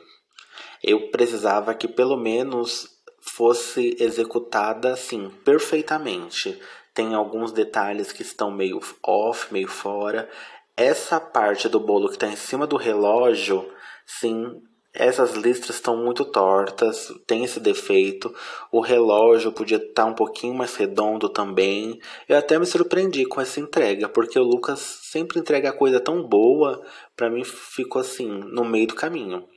eu 0.82 1.10
precisava 1.10 1.74
que 1.74 1.86
pelo 1.86 2.16
menos 2.16 2.88
fosse 3.20 3.96
executada 4.00 4.92
assim 4.92 5.30
perfeitamente. 5.44 6.58
Tem 6.92 7.14
alguns 7.14 7.52
detalhes 7.52 8.12
que 8.12 8.22
estão 8.22 8.50
meio 8.50 8.80
off, 9.06 9.52
meio 9.52 9.68
fora. 9.68 10.28
Essa 10.76 11.20
parte 11.20 11.68
do 11.68 11.78
bolo 11.78 12.08
que 12.08 12.14
está 12.14 12.26
em 12.26 12.36
cima 12.36 12.66
do 12.66 12.76
relógio, 12.76 13.66
sim, 14.04 14.60
essas 14.92 15.34
listras 15.34 15.76
estão 15.76 15.96
muito 15.96 16.24
tortas, 16.24 17.08
tem 17.26 17.44
esse 17.44 17.60
defeito. 17.60 18.34
O 18.70 18.80
relógio 18.80 19.52
podia 19.52 19.78
estar 19.78 20.04
tá 20.04 20.04
um 20.04 20.14
pouquinho 20.14 20.54
mais 20.54 20.74
redondo 20.74 21.28
também. 21.28 21.98
Eu 22.28 22.36
até 22.36 22.58
me 22.58 22.66
surpreendi 22.66 23.24
com 23.24 23.40
essa 23.40 23.60
entrega, 23.60 24.08
porque 24.08 24.38
o 24.38 24.44
Lucas 24.44 24.80
sempre 24.80 25.38
entrega 25.38 25.72
coisa 25.72 26.00
tão 26.00 26.22
boa, 26.22 26.84
para 27.16 27.30
mim 27.30 27.44
ficou 27.44 28.00
assim, 28.00 28.26
no 28.26 28.64
meio 28.64 28.88
do 28.88 28.94
caminho 28.94 29.48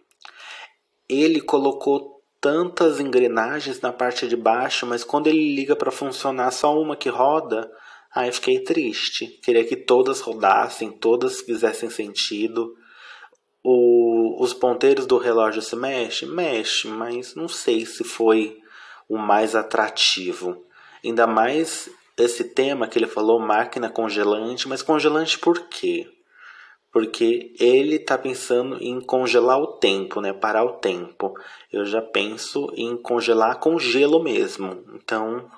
ele 1.10 1.42
colocou 1.42 2.22
tantas 2.42 3.00
engrenagens 3.00 3.82
na 3.82 3.92
parte 3.92 4.28
de 4.28 4.36
baixo, 4.36 4.86
mas 4.86 5.04
quando 5.04 5.28
ele 5.28 5.56
liga 5.56 5.76
para 5.76 5.92
funcionar 5.92 6.52
só 6.52 6.80
uma 6.80 6.96
que 6.96 7.10
roda, 7.10 7.72
aí 8.14 8.32
fiquei 8.32 8.60
triste. 8.60 9.28
Queria 9.44 9.64
que 9.64 9.76
todas 9.76 10.22
rodassem, 10.22 10.92
todas 10.92 11.42
fizessem 11.42 11.90
sentido. 11.90 12.76
O, 13.64 14.44
os 14.44 14.54
ponteiros 14.54 15.08
do 15.08 15.18
relógio 15.18 15.62
se 15.62 15.76
mexem? 15.76 16.30
Mexe, 16.30 16.88
mas 16.88 17.34
não 17.34 17.48
sei 17.48 17.86
se 17.86 18.04
foi 18.04 18.60
o 19.10 19.18
mais 19.18 19.56
atrativo. 19.56 20.64
Ainda 21.04 21.26
mais 21.26 21.90
esse 22.18 22.44
tema 22.44 22.88
que 22.88 22.98
ele 22.98 23.08
falou, 23.08 23.40
máquina 23.40 23.90
congelante, 23.90 24.68
mas 24.68 24.82
congelante 24.82 25.38
por 25.40 25.68
quê? 25.68 26.08
Porque 26.96 27.54
ele 27.60 27.98
está 27.98 28.18
pensando 28.18 28.82
em 28.82 29.02
congelar 29.02 29.60
o 29.60 29.68
tempo, 29.68 30.22
né? 30.22 30.32
Parar 30.32 30.64
o 30.64 30.78
tempo. 30.78 31.34
Eu 31.70 31.86
já 31.86 32.02
penso 32.02 32.72
em 32.74 32.96
congelar 32.96 33.60
com 33.60 33.78
gelo 33.78 34.24
mesmo. 34.24 34.82
Então, 34.94 35.52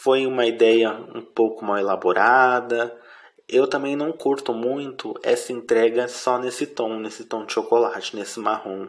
foi 0.00 0.26
uma 0.26 0.46
ideia 0.46 0.92
um 1.14 1.20
pouco 1.20 1.66
mal 1.66 1.76
elaborada. 1.76 2.98
Eu 3.46 3.66
também 3.66 3.94
não 3.94 4.10
curto 4.10 4.54
muito 4.54 5.12
essa 5.22 5.52
entrega 5.52 6.08
só 6.08 6.38
nesse 6.38 6.66
tom, 6.66 6.98
nesse 6.98 7.24
tom 7.24 7.44
de 7.44 7.52
chocolate, 7.52 8.16
nesse 8.16 8.40
marrom. 8.40 8.88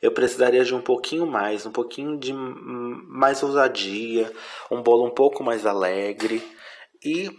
Eu 0.00 0.12
precisaria 0.12 0.64
de 0.64 0.76
um 0.76 0.80
pouquinho 0.80 1.26
mais, 1.26 1.66
um 1.66 1.72
pouquinho 1.72 2.16
de 2.16 2.32
mais 2.32 3.42
ousadia, 3.42 4.32
um 4.70 4.80
bolo 4.80 5.06
um 5.06 5.10
pouco 5.10 5.42
mais 5.42 5.66
alegre 5.66 6.40
e 7.04 7.36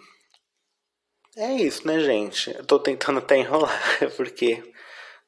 é 1.38 1.54
isso, 1.54 1.86
né, 1.86 2.00
gente? 2.00 2.56
Eu 2.56 2.66
tô 2.66 2.80
tentando 2.80 3.20
até 3.20 3.38
enrolar, 3.38 3.82
porque 4.16 4.64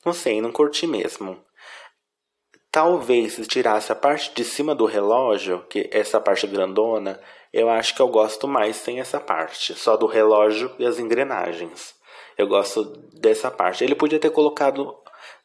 não 0.06 0.14
sei, 0.14 0.42
não 0.42 0.52
curti 0.52 0.88
mesmo. 0.88 1.44
Talvez 2.72 3.34
se 3.34 3.46
tirasse 3.46 3.92
a 3.92 3.96
parte 3.96 4.34
de 4.34 4.44
cima 4.44 4.76
do 4.76 4.86
relógio, 4.86 5.66
que 5.68 5.90
essa 5.92 6.20
parte 6.20 6.46
grandona, 6.48 7.20
eu 7.52 7.70
acho 7.70 7.96
que 7.96 8.02
eu 8.02 8.08
gosto 8.08 8.48
mais 8.48 8.76
sem 8.76 9.00
essa 9.00 9.20
parte, 9.20 9.74
só 9.74 9.98
do 9.98 10.06
relógio 10.06 10.74
e 10.78 10.86
as 10.86 11.00
engrenagens. 11.00 11.96
Eu 12.38 12.48
gosto 12.48 12.86
dessa 13.20 13.50
parte. 13.50 13.84
Ele 13.84 13.96
podia 13.96 14.20
ter 14.20 14.30
colocado, 14.30 14.96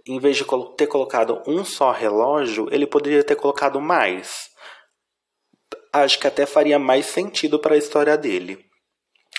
em 0.07 0.21
vez 0.21 0.37
de 0.37 0.45
ter 0.76 0.87
colocado 0.87 1.42
um 1.47 1.64
só 1.64 1.90
relógio, 1.90 2.69
ele 2.71 2.87
poderia 2.87 3.25
ter 3.25 3.37
colocado 3.37 3.81
mais. 3.81 4.50
Acho 5.92 6.19
que 6.19 6.26
até 6.26 6.45
faria 6.45 6.78
mais 6.78 7.07
sentido 7.07 7.59
para 7.59 7.75
a 7.75 7.78
história 7.78 8.16
dele. 8.16 8.64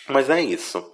Mas 0.10 0.30
é 0.30 0.42
isso. 0.42 0.93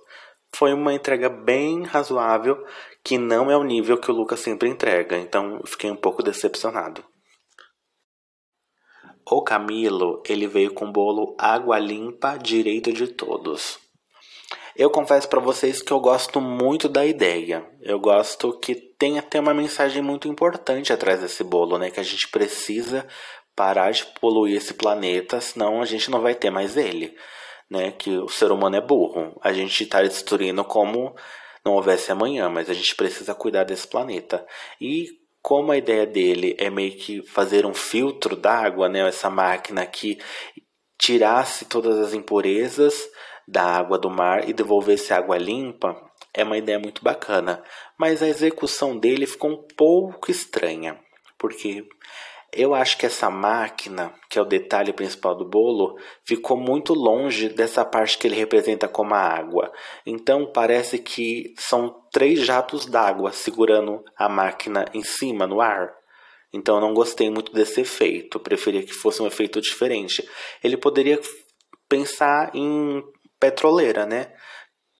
Foi 0.55 0.73
uma 0.73 0.93
entrega 0.93 1.29
bem 1.29 1.83
razoável, 1.83 2.65
que 3.03 3.17
não 3.17 3.49
é 3.49 3.57
o 3.57 3.63
nível 3.63 3.97
que 3.97 4.11
o 4.11 4.13
Lucas 4.13 4.39
sempre 4.39 4.69
entrega, 4.69 5.17
então 5.17 5.61
fiquei 5.65 5.89
um 5.89 5.95
pouco 5.95 6.23
decepcionado. 6.23 7.03
O 9.31 9.43
Camilo, 9.43 10.23
ele 10.27 10.47
veio 10.47 10.73
com 10.73 10.91
bolo 10.91 11.35
água 11.37 11.77
limpa, 11.77 12.35
direito 12.37 12.91
de 12.91 13.07
todos. 13.07 13.77
Eu 14.75 14.89
confesso 14.89 15.27
para 15.29 15.39
vocês 15.39 15.81
que 15.81 15.91
eu 15.91 15.99
gosto 15.99 16.41
muito 16.41 16.89
da 16.89 17.05
ideia. 17.05 17.69
Eu 17.81 17.99
gosto 17.99 18.57
que 18.59 18.73
tem 18.73 19.19
até 19.19 19.39
uma 19.39 19.53
mensagem 19.53 20.01
muito 20.01 20.27
importante 20.27 20.91
atrás 20.91 21.19
desse 21.19 21.43
bolo, 21.43 21.77
né? 21.77 21.91
Que 21.91 21.99
a 21.99 22.03
gente 22.03 22.27
precisa 22.29 23.05
parar 23.55 23.91
de 23.91 24.05
poluir 24.19 24.57
esse 24.57 24.73
planeta, 24.73 25.39
senão 25.41 25.81
a 25.81 25.85
gente 25.85 26.09
não 26.09 26.21
vai 26.21 26.33
ter 26.33 26.49
mais 26.49 26.75
ele 26.75 27.15
né, 27.69 27.91
que 27.91 28.17
o 28.17 28.29
ser 28.29 28.51
humano 28.51 28.75
é 28.75 28.81
burro. 28.81 29.37
A 29.41 29.53
gente 29.53 29.83
está 29.83 30.01
destruindo 30.01 30.63
como 30.63 31.15
não 31.63 31.73
houvesse 31.73 32.11
amanhã, 32.11 32.49
mas 32.49 32.69
a 32.69 32.73
gente 32.73 32.95
precisa 32.95 33.35
cuidar 33.35 33.63
desse 33.63 33.87
planeta. 33.87 34.45
E 34.79 35.07
como 35.41 35.71
a 35.71 35.77
ideia 35.77 36.05
dele 36.05 36.55
é 36.57 36.69
meio 36.69 36.97
que 36.97 37.21
fazer 37.27 37.65
um 37.65 37.73
filtro 37.73 38.35
d'água, 38.35 38.89
né, 38.89 39.07
essa 39.07 39.29
máquina 39.29 39.85
que 39.85 40.19
tirasse 40.97 41.65
todas 41.65 41.97
as 41.97 42.13
impurezas 42.13 43.07
da 43.47 43.63
água 43.63 43.97
do 43.97 44.09
mar 44.09 44.47
e 44.47 44.53
devolvesse 44.53 45.13
água 45.13 45.37
limpa, 45.37 45.95
é 46.33 46.43
uma 46.43 46.57
ideia 46.57 46.79
muito 46.79 47.03
bacana. 47.03 47.63
Mas 47.97 48.21
a 48.21 48.27
execução 48.27 48.97
dele 48.97 49.25
ficou 49.25 49.51
um 49.51 49.67
pouco 49.75 50.29
estranha, 50.29 50.99
porque 51.37 51.87
eu 52.53 52.73
acho 52.73 52.97
que 52.97 53.05
essa 53.05 53.29
máquina, 53.29 54.13
que 54.29 54.39
é 54.39 54.41
o 54.41 54.45
detalhe 54.45 54.91
principal 54.93 55.35
do 55.35 55.45
bolo, 55.45 55.97
ficou 56.23 56.57
muito 56.57 56.93
longe 56.93 57.49
dessa 57.49 57.85
parte 57.85 58.17
que 58.17 58.27
ele 58.27 58.35
representa 58.35 58.87
como 58.87 59.13
a 59.13 59.19
água. 59.19 59.71
Então 60.05 60.51
parece 60.51 60.97
que 60.97 61.53
são 61.57 62.01
três 62.11 62.39
jatos 62.39 62.85
d'água 62.85 63.31
segurando 63.31 64.03
a 64.17 64.27
máquina 64.27 64.85
em 64.93 65.03
cima, 65.03 65.45
no 65.45 65.61
ar. 65.61 65.93
Então 66.51 66.75
eu 66.75 66.81
não 66.81 66.93
gostei 66.93 67.29
muito 67.29 67.53
desse 67.53 67.81
efeito. 67.81 68.37
Eu 68.37 68.41
preferia 68.41 68.83
que 68.83 68.93
fosse 68.93 69.21
um 69.21 69.27
efeito 69.27 69.61
diferente. 69.61 70.27
Ele 70.63 70.77
poderia 70.77 71.19
pensar 71.87 72.51
em 72.53 73.03
petroleira, 73.39 74.05
né? 74.05 74.33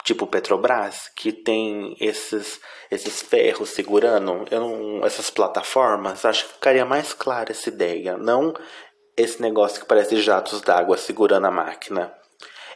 Tipo 0.04 0.28
Petrobras, 0.28 1.10
que 1.16 1.32
tem 1.32 1.96
esses, 2.00 2.60
esses 2.90 3.22
ferros 3.22 3.70
segurando 3.70 4.46
não, 4.52 5.06
essas 5.06 5.30
plataformas, 5.30 6.26
acho 6.26 6.46
que 6.46 6.54
ficaria 6.54 6.86
mais 6.86 7.14
clara 7.14 7.52
essa 7.52 7.70
ideia. 7.70 8.18
Não 8.18 8.54
esse 9.16 9.42
negócio 9.42 9.82
que 9.82 9.88
parece 9.88 10.22
jatos 10.22 10.62
d'água 10.62 10.98
segurando 10.98 11.48
a 11.48 11.52
máquina. 11.52 12.14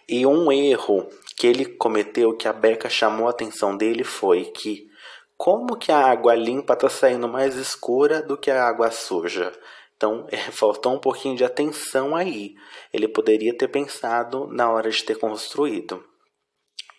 E 0.08 0.25
um 0.25 0.51
erro 0.51 1.08
que 1.38 1.48
ele 1.48 1.65
cometeu, 1.65 2.36
que 2.36 2.48
a 2.48 2.53
Beca 2.53 2.89
chamou 2.89 3.27
a 3.27 3.32
atenção 3.32 3.77
dele, 3.77 4.03
foi 4.03 4.46
que 4.46 4.92
como 5.38 5.77
que 5.77 5.92
a 5.92 5.98
água 5.98 6.36
limpa 6.36 6.74
está 6.74 6.89
saindo 6.89 7.27
mais 7.27 7.56
escura 7.56 8.22
do 8.22 8.38
que 8.38 8.51
a 8.51 8.65
água 8.65 8.92
suja? 8.92 9.51
Então, 9.96 10.27
é, 10.32 10.38
faltou 10.38 10.94
um 10.94 11.00
pouquinho 11.00 11.36
de 11.36 11.46
atenção 11.46 12.15
aí. 12.15 12.56
Ele 12.92 13.08
poderia 13.08 13.58
ter 13.58 13.70
pensado 13.70 14.48
na 14.48 14.70
hora 14.70 14.89
de 14.89 15.03
ter 15.03 15.18
construído. 15.18 16.03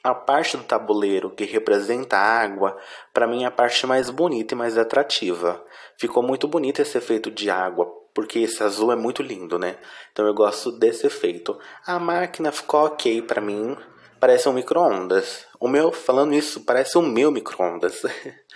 A 0.04 0.14
parte 0.14 0.58
do 0.58 0.64
tabuleiro 0.64 1.30
que 1.30 1.44
representa 1.44 2.18
a 2.18 2.42
água, 2.42 2.76
para 3.10 3.26
mim 3.26 3.44
é 3.44 3.46
a 3.46 3.50
parte 3.50 3.86
mais 3.86 4.10
bonita 4.10 4.52
e 4.52 4.56
mais 4.56 4.76
atrativa. 4.76 5.64
Ficou 5.98 6.22
muito 6.22 6.46
bonito 6.46 6.82
esse 6.82 6.98
efeito 6.98 7.30
de 7.30 7.48
água, 7.48 7.86
porque 8.12 8.40
esse 8.40 8.62
azul 8.62 8.92
é 8.92 8.96
muito 8.96 9.22
lindo, 9.22 9.58
né? 9.58 9.78
Então 10.12 10.26
eu 10.26 10.34
gosto 10.34 10.70
desse 10.70 11.06
efeito. 11.06 11.58
A 11.86 11.98
máquina 11.98 12.52
ficou 12.52 12.84
ok 12.84 13.22
para 13.22 13.40
mim, 13.40 13.74
parece 14.20 14.46
um 14.46 14.52
micro-ondas. 14.52 15.46
O 15.58 15.66
meu, 15.66 15.90
falando 15.90 16.34
isso, 16.34 16.60
parece 16.66 16.98
o 16.98 17.02
meu 17.02 17.30
micro-ondas. 17.30 18.02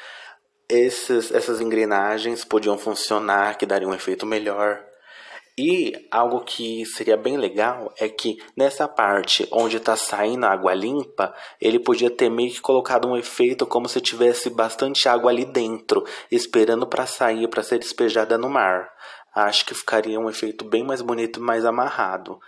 Essas 0.69 1.63
engrenagens 1.63 2.45
podiam 2.45 2.77
funcionar, 2.77 3.57
que 3.57 3.65
daria 3.65 3.89
um 3.89 3.95
efeito 3.95 4.27
melhor. 4.27 4.85
E 5.59 6.07
algo 6.09 6.45
que 6.45 6.87
seria 6.87 7.17
bem 7.17 7.37
legal 7.37 7.93
é 7.99 8.09
que 8.09 8.41
nessa 8.57 8.87
parte 8.87 9.49
onde 9.51 9.77
está 9.77 9.97
saindo 9.97 10.47
água 10.47 10.73
limpa, 10.73 11.35
ele 11.61 11.81
podia 11.81 12.09
ter 12.09 12.31
meio 12.31 12.53
que 12.53 12.61
colocado 12.61 13.09
um 13.09 13.17
efeito 13.17 13.67
como 13.67 13.89
se 13.89 14.01
tivesse 14.01 14.51
bastante 14.51 15.09
água 15.09 15.33
ali 15.33 15.45
dentro, 15.45 16.05
esperando 16.31 16.87
para 16.87 17.07
sair, 17.07 17.49
para 17.49 17.65
ser 17.65 17.81
despejada 17.81 18.39
no 18.39 18.49
mar. 18.49 18.89
Acho 19.35 19.67
que 19.67 19.75
ficaria 19.75 20.21
um 20.21 20.31
efeito 20.31 20.65
bem 20.65 20.85
mais 20.85 21.03
bonito 21.03 21.41
e 21.41 21.43
mais 21.43 21.65
amarrado 21.65 22.39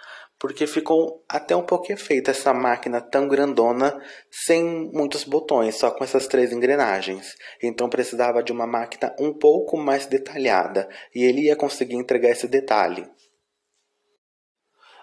porque 0.40 0.66
ficou 0.66 1.22
até 1.28 1.54
um 1.54 1.62
pouco 1.62 1.94
feita 1.98 2.30
essa 2.30 2.54
máquina 2.54 2.98
tão 2.98 3.28
grandona 3.28 4.02
sem 4.30 4.64
muitos 4.90 5.22
botões, 5.22 5.76
só 5.76 5.90
com 5.90 6.02
essas 6.02 6.26
três 6.26 6.50
engrenagens. 6.50 7.36
Então 7.62 7.90
precisava 7.90 8.42
de 8.42 8.50
uma 8.50 8.66
máquina 8.66 9.14
um 9.20 9.34
pouco 9.34 9.76
mais 9.76 10.06
detalhada 10.06 10.88
e 11.14 11.22
ele 11.22 11.42
ia 11.42 11.54
conseguir 11.54 11.96
entregar 11.96 12.30
esse 12.30 12.48
detalhe. 12.48 13.06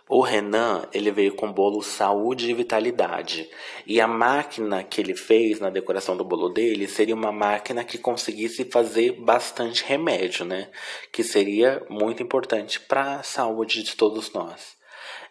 O 0.10 0.22
Renan, 0.22 0.88
ele 0.94 1.12
veio 1.12 1.36
com 1.36 1.52
bolo 1.52 1.84
saúde 1.84 2.50
e 2.50 2.54
vitalidade. 2.54 3.48
E 3.86 4.00
a 4.00 4.08
máquina 4.08 4.82
que 4.82 5.02
ele 5.02 5.14
fez 5.14 5.60
na 5.60 5.70
decoração 5.70 6.16
do 6.16 6.24
bolo 6.24 6.50
dele 6.50 6.88
seria 6.88 7.14
uma 7.14 7.32
máquina 7.32 7.84
que 7.84 7.98
conseguisse 7.98 8.64
fazer 8.72 9.12
bastante 9.12 9.84
remédio, 9.84 10.46
né? 10.46 10.72
Que 11.12 11.24
seria 11.24 11.86
muito 11.90 12.24
importante 12.24 12.80
para 12.80 13.20
a 13.20 13.24
saúde 13.24 13.84
de 13.84 13.98
todos 13.98 14.32
nós. 14.32 14.77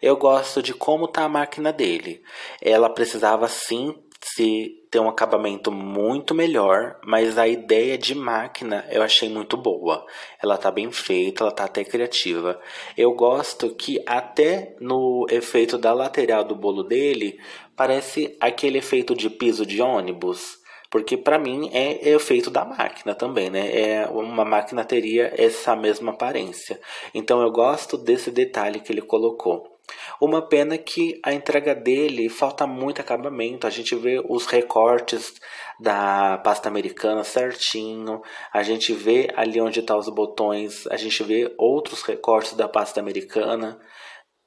Eu 0.01 0.15
gosto 0.17 0.61
de 0.61 0.73
como 0.73 1.07
tá 1.07 1.23
a 1.23 1.29
máquina 1.29 1.71
dele. 1.73 2.21
Ela 2.61 2.89
precisava 2.89 3.47
sim 3.47 3.95
se 4.21 4.77
ter 4.89 4.99
um 4.99 5.09
acabamento 5.09 5.71
muito 5.71 6.33
melhor, 6.33 6.99
mas 7.03 7.37
a 7.37 7.47
ideia 7.47 7.97
de 7.97 8.15
máquina 8.15 8.85
eu 8.89 9.01
achei 9.01 9.29
muito 9.29 9.57
boa. 9.57 10.05
Ela 10.41 10.57
tá 10.57 10.71
bem 10.71 10.91
feita, 10.91 11.43
ela 11.43 11.51
tá 11.51 11.65
até 11.65 11.83
criativa. 11.83 12.59
Eu 12.97 13.13
gosto 13.13 13.75
que 13.75 14.01
até 14.05 14.75
no 14.79 15.25
efeito 15.29 15.77
da 15.77 15.93
lateral 15.93 16.43
do 16.43 16.55
bolo 16.55 16.83
dele 16.83 17.39
parece 17.75 18.35
aquele 18.39 18.77
efeito 18.79 19.15
de 19.15 19.29
piso 19.29 19.65
de 19.65 19.81
ônibus. 19.81 20.57
Porque 20.89 21.17
para 21.17 21.37
mim 21.37 21.69
é, 21.73 22.09
efeito 22.09 22.49
da 22.49 22.63
máquina 22.63 23.13
também, 23.13 23.49
né? 23.49 23.69
É, 23.73 24.07
uma 24.07 24.45
máquina 24.45 24.85
teria 24.85 25.33
essa 25.37 25.75
mesma 25.75 26.11
aparência. 26.11 26.79
Então 27.13 27.41
eu 27.41 27.51
gosto 27.51 27.97
desse 27.97 28.31
detalhe 28.31 28.79
que 28.79 28.91
ele 28.91 29.01
colocou. 29.01 29.76
Uma 30.19 30.41
pena 30.41 30.77
que 30.77 31.19
a 31.23 31.31
entrega 31.31 31.75
dele 31.75 32.27
falta 32.27 32.65
muito 32.65 32.99
acabamento. 32.99 33.67
A 33.67 33.69
gente 33.69 33.95
vê 33.95 34.19
os 34.27 34.47
recortes 34.47 35.35
da 35.79 36.39
pasta 36.39 36.67
americana 36.67 37.23
certinho. 37.23 38.21
A 38.51 38.63
gente 38.63 38.93
vê 38.93 39.29
ali 39.35 39.61
onde 39.61 39.79
estão 39.79 39.97
tá 39.97 39.99
os 39.99 40.09
botões. 40.09 40.87
A 40.87 40.97
gente 40.97 41.23
vê 41.23 41.53
outros 41.57 42.01
recortes 42.01 42.53
da 42.53 42.67
pasta 42.67 42.99
americana. 42.99 43.79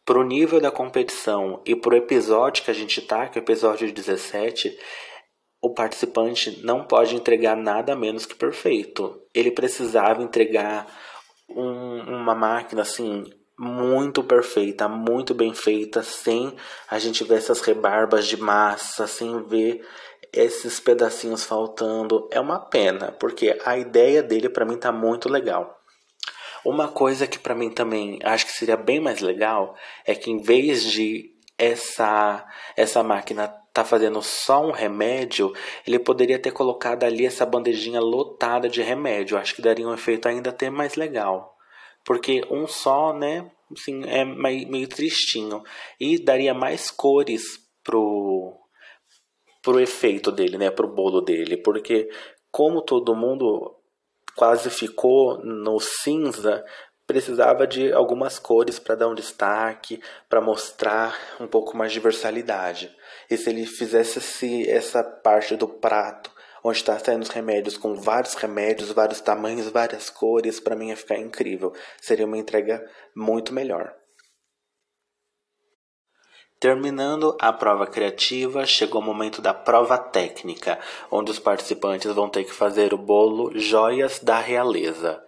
Pro 0.04 0.24
nível 0.24 0.60
da 0.60 0.72
competição 0.72 1.62
e 1.64 1.76
pro 1.76 1.96
episódio 1.96 2.64
que 2.64 2.70
a 2.70 2.74
gente 2.74 3.00
tá, 3.02 3.28
que 3.28 3.38
é 3.38 3.40
o 3.40 3.44
episódio 3.44 3.92
17, 3.92 4.76
o 5.62 5.72
participante 5.72 6.64
não 6.64 6.84
pode 6.84 7.14
entregar 7.14 7.56
nada 7.56 7.94
menos 7.94 8.26
que 8.26 8.34
perfeito. 8.34 9.22
Ele 9.32 9.52
precisava 9.52 10.22
entregar 10.22 10.86
um, 11.48 12.00
uma 12.16 12.34
máquina 12.34 12.82
assim 12.82 13.24
muito 13.60 14.24
perfeita, 14.24 14.88
muito 14.88 15.34
bem 15.34 15.52
feita, 15.52 16.02
sem 16.02 16.56
a 16.88 16.98
gente 16.98 17.22
ver 17.24 17.34
essas 17.34 17.60
rebarbas 17.60 18.26
de 18.26 18.38
massa, 18.38 19.06
sem 19.06 19.42
ver 19.42 19.86
esses 20.32 20.80
pedacinhos 20.80 21.44
faltando. 21.44 22.26
É 22.30 22.40
uma 22.40 22.58
pena, 22.58 23.12
porque 23.12 23.58
a 23.66 23.76
ideia 23.76 24.22
dele 24.22 24.48
para 24.48 24.64
mim 24.64 24.78
tá 24.78 24.90
muito 24.90 25.28
legal. 25.28 25.78
Uma 26.64 26.88
coisa 26.88 27.26
que 27.26 27.38
para 27.38 27.54
mim 27.54 27.68
também 27.68 28.18
acho 28.24 28.46
que 28.46 28.52
seria 28.52 28.78
bem 28.78 28.98
mais 28.98 29.20
legal 29.20 29.76
é 30.06 30.14
que 30.14 30.30
em 30.30 30.38
vez 30.38 30.82
de 30.82 31.30
essa 31.58 32.46
essa 32.74 33.02
máquina 33.02 33.48
tá 33.74 33.84
fazendo 33.84 34.22
só 34.22 34.64
um 34.64 34.70
remédio, 34.70 35.52
ele 35.86 35.98
poderia 35.98 36.38
ter 36.38 36.50
colocado 36.50 37.04
ali 37.04 37.26
essa 37.26 37.44
bandejinha 37.44 38.00
lotada 38.00 38.70
de 38.70 38.80
remédio. 38.80 39.36
Acho 39.36 39.54
que 39.54 39.62
daria 39.62 39.86
um 39.86 39.92
efeito 39.92 40.28
ainda 40.28 40.48
até 40.48 40.70
mais 40.70 40.94
legal 40.94 41.59
porque 42.10 42.42
um 42.50 42.66
só, 42.66 43.12
né, 43.12 43.48
assim, 43.70 44.02
é 44.04 44.24
meio 44.24 44.88
tristinho 44.88 45.62
e 46.00 46.18
daria 46.18 46.52
mais 46.52 46.90
cores 46.90 47.44
pro 47.84 48.52
pro 49.62 49.78
efeito 49.78 50.32
dele, 50.32 50.58
né, 50.58 50.72
pro 50.72 50.92
bolo 50.92 51.20
dele, 51.20 51.56
porque 51.58 52.10
como 52.50 52.82
todo 52.82 53.14
mundo 53.14 53.76
quase 54.34 54.70
ficou 54.70 55.38
no 55.44 55.78
cinza, 55.78 56.64
precisava 57.06 57.64
de 57.64 57.92
algumas 57.92 58.40
cores 58.40 58.80
para 58.80 58.96
dar 58.96 59.06
um 59.06 59.14
destaque, 59.14 60.02
para 60.28 60.40
mostrar 60.40 61.16
um 61.38 61.46
pouco 61.46 61.76
mais 61.76 61.92
de 61.92 62.00
versalidade. 62.00 62.90
E 63.30 63.36
se 63.36 63.50
ele 63.50 63.66
fizesse 63.66 64.18
esse, 64.18 64.68
essa 64.68 65.04
parte 65.04 65.54
do 65.54 65.68
prato 65.68 66.28
onde 66.62 66.78
está 66.78 66.98
saindo 66.98 67.22
os 67.22 67.28
remédios 67.28 67.76
com 67.76 67.94
vários 67.94 68.34
remédios, 68.34 68.92
vários 68.92 69.20
tamanhos, 69.20 69.68
várias 69.68 70.10
cores, 70.10 70.60
para 70.60 70.76
mim 70.76 70.88
ia 70.88 70.96
ficar 70.96 71.18
incrível. 71.18 71.72
Seria 72.00 72.26
uma 72.26 72.38
entrega 72.38 72.84
muito 73.14 73.52
melhor. 73.52 73.94
Terminando 76.60 77.34
a 77.40 77.54
prova 77.54 77.86
criativa, 77.86 78.66
chegou 78.66 79.00
o 79.00 79.04
momento 79.04 79.40
da 79.40 79.54
prova 79.54 79.96
técnica, 79.96 80.78
onde 81.10 81.30
os 81.30 81.38
participantes 81.38 82.12
vão 82.12 82.28
ter 82.28 82.44
que 82.44 82.52
fazer 82.52 82.92
o 82.92 82.98
bolo 82.98 83.58
Joias 83.58 84.18
da 84.18 84.38
Realeza. 84.38 85.24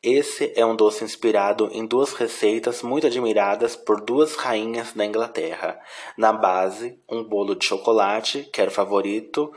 Esse 0.00 0.52
é 0.56 0.64
um 0.64 0.76
doce 0.76 1.02
inspirado 1.02 1.68
em 1.72 1.84
duas 1.84 2.12
receitas 2.12 2.82
muito 2.82 3.08
admiradas 3.08 3.74
por 3.74 4.00
duas 4.00 4.36
rainhas 4.36 4.92
da 4.92 5.04
Inglaterra. 5.04 5.78
Na 6.16 6.32
base, 6.32 6.98
um 7.10 7.22
bolo 7.24 7.56
de 7.56 7.66
chocolate, 7.66 8.48
que 8.52 8.60
era 8.60 8.70
o 8.70 8.72
favorito 8.72 9.52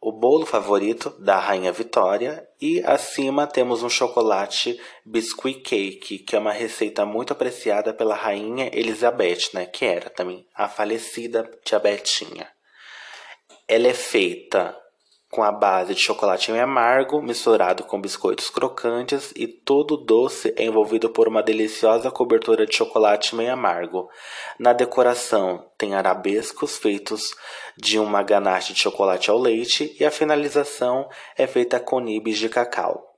o 0.00 0.10
bolo 0.10 0.46
favorito 0.46 1.10
da 1.18 1.38
Rainha 1.38 1.70
Vitória 1.70 2.48
e 2.58 2.82
acima 2.86 3.46
temos 3.46 3.82
um 3.82 3.90
chocolate 3.90 4.80
biscuit 5.04 5.60
cake, 5.60 6.20
que 6.20 6.34
é 6.34 6.38
uma 6.38 6.52
receita 6.52 7.04
muito 7.04 7.34
apreciada 7.34 7.92
pela 7.92 8.14
Rainha 8.14 8.70
Elizabeth, 8.72 9.50
né, 9.52 9.66
que 9.66 9.84
era 9.84 10.08
também 10.08 10.46
a 10.54 10.68
falecida 10.68 11.50
Tia 11.62 11.78
Betinha. 11.78 12.48
Ela 13.68 13.88
é 13.88 13.94
feita 13.94 14.74
com 15.30 15.44
a 15.44 15.52
base 15.52 15.94
de 15.94 16.00
chocolate 16.00 16.50
amargo 16.50 17.22
misturado 17.22 17.84
com 17.84 18.00
biscoitos 18.00 18.50
crocantes 18.50 19.32
e 19.36 19.46
todo 19.46 19.94
o 19.94 19.96
doce 19.96 20.52
é 20.56 20.64
envolvido 20.64 21.08
por 21.08 21.28
uma 21.28 21.42
deliciosa 21.42 22.10
cobertura 22.10 22.66
de 22.66 22.74
chocolate 22.74 23.36
meio 23.36 23.52
amargo. 23.52 24.10
Na 24.58 24.72
decoração 24.72 25.70
tem 25.78 25.94
arabescos 25.94 26.76
feitos 26.76 27.30
de 27.76 27.98
uma 27.98 28.24
ganache 28.24 28.72
de 28.72 28.80
chocolate 28.80 29.30
ao 29.30 29.38
leite 29.38 29.96
e 30.00 30.04
a 30.04 30.10
finalização 30.10 31.08
é 31.36 31.46
feita 31.46 31.78
com 31.78 32.00
nibs 32.00 32.36
de 32.36 32.48
cacau. 32.48 33.09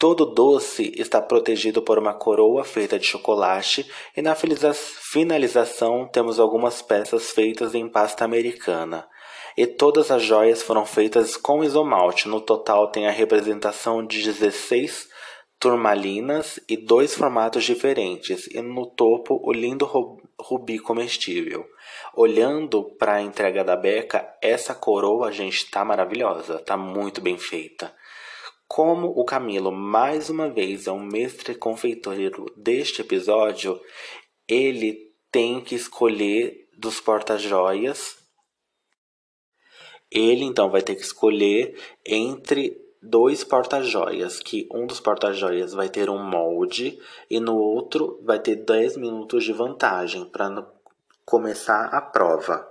Todo 0.00 0.24
doce 0.24 0.94
está 0.96 1.20
protegido 1.20 1.82
por 1.82 1.98
uma 1.98 2.14
coroa 2.14 2.64
feita 2.64 2.98
de 2.98 3.06
chocolate 3.06 3.86
e 4.16 4.22
na 4.22 4.34
finalização 4.34 6.08
temos 6.08 6.40
algumas 6.40 6.80
peças 6.80 7.30
feitas 7.32 7.74
em 7.74 7.86
pasta 7.86 8.24
americana 8.24 9.06
e 9.58 9.66
todas 9.66 10.10
as 10.10 10.22
joias 10.22 10.62
foram 10.62 10.86
feitas 10.86 11.36
com 11.36 11.62
isomalte. 11.62 12.28
No 12.28 12.40
total 12.40 12.90
tem 12.90 13.06
a 13.06 13.10
representação 13.10 14.02
de 14.02 14.22
16 14.22 15.06
turmalinas 15.58 16.58
e 16.66 16.78
dois 16.78 17.14
formatos 17.14 17.62
diferentes, 17.62 18.46
e 18.46 18.62
no 18.62 18.86
topo 18.86 19.38
o 19.44 19.52
lindo 19.52 19.84
rubi 20.40 20.78
comestível. 20.78 21.66
Olhando 22.14 22.84
para 22.98 23.16
a 23.16 23.22
entrega 23.22 23.62
da 23.62 23.76
Beca, 23.76 24.26
essa 24.40 24.74
coroa, 24.74 25.30
gente, 25.30 25.70
tá 25.70 25.84
maravilhosa, 25.84 26.58
tá 26.58 26.78
muito 26.78 27.20
bem 27.20 27.36
feita. 27.36 27.94
Como 28.72 29.08
o 29.08 29.24
Camilo, 29.24 29.72
mais 29.72 30.30
uma 30.30 30.48
vez, 30.48 30.86
é 30.86 30.92
um 30.92 31.04
mestre 31.04 31.56
confeiteiro 31.56 32.46
deste 32.56 33.00
episódio, 33.00 33.80
ele 34.46 35.12
tem 35.28 35.60
que 35.60 35.74
escolher 35.74 36.68
dos 36.78 37.00
porta-joias 37.00 38.16
Ele 40.08 40.44
então 40.44 40.70
vai 40.70 40.82
ter 40.82 40.94
que 40.94 41.02
escolher 41.02 41.76
entre 42.06 42.80
dois 43.02 43.42
porta-joias, 43.42 44.38
que 44.38 44.68
um 44.72 44.86
dos 44.86 45.00
porta-joias 45.00 45.72
vai 45.72 45.88
ter 45.88 46.08
um 46.08 46.22
molde 46.22 46.96
e 47.28 47.40
no 47.40 47.56
outro 47.56 48.20
vai 48.22 48.38
ter 48.38 48.54
10 48.54 48.98
minutos 48.98 49.42
de 49.42 49.52
vantagem 49.52 50.26
para 50.26 50.64
começar 51.24 51.86
a 51.86 52.00
prova. 52.00 52.69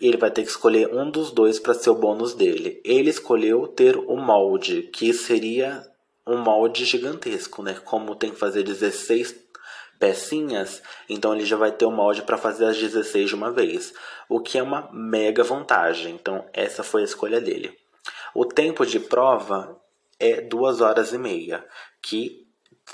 Ele 0.00 0.16
vai 0.16 0.30
ter 0.30 0.42
que 0.42 0.50
escolher 0.50 0.92
um 0.92 1.10
dos 1.10 1.30
dois 1.30 1.58
para 1.58 1.74
ser 1.74 1.90
o 1.90 1.94
bônus 1.94 2.34
dele. 2.34 2.80
Ele 2.84 3.10
escolheu 3.10 3.66
ter 3.68 3.96
o 3.96 4.16
molde, 4.16 4.82
que 4.92 5.12
seria 5.12 5.86
um 6.26 6.38
molde 6.38 6.84
gigantesco, 6.84 7.62
né? 7.62 7.74
Como 7.84 8.14
tem 8.14 8.30
que 8.30 8.38
fazer 8.38 8.62
16 8.62 9.44
pecinhas, 9.98 10.82
então 11.08 11.34
ele 11.34 11.44
já 11.44 11.56
vai 11.56 11.72
ter 11.72 11.84
o 11.84 11.90
molde 11.90 12.22
para 12.22 12.36
fazer 12.36 12.66
as 12.66 12.76
16 12.76 13.28
de 13.28 13.34
uma 13.34 13.50
vez, 13.50 13.94
o 14.28 14.40
que 14.40 14.58
é 14.58 14.62
uma 14.62 14.90
mega 14.92 15.42
vantagem. 15.42 16.14
Então 16.14 16.44
essa 16.52 16.82
foi 16.82 17.02
a 17.02 17.04
escolha 17.06 17.40
dele. 17.40 17.76
O 18.34 18.44
tempo 18.44 18.84
de 18.84 18.98
prova 18.98 19.80
é 20.18 20.40
duas 20.40 20.80
horas 20.80 21.12
e 21.12 21.18
meia, 21.18 21.64
que 22.02 22.46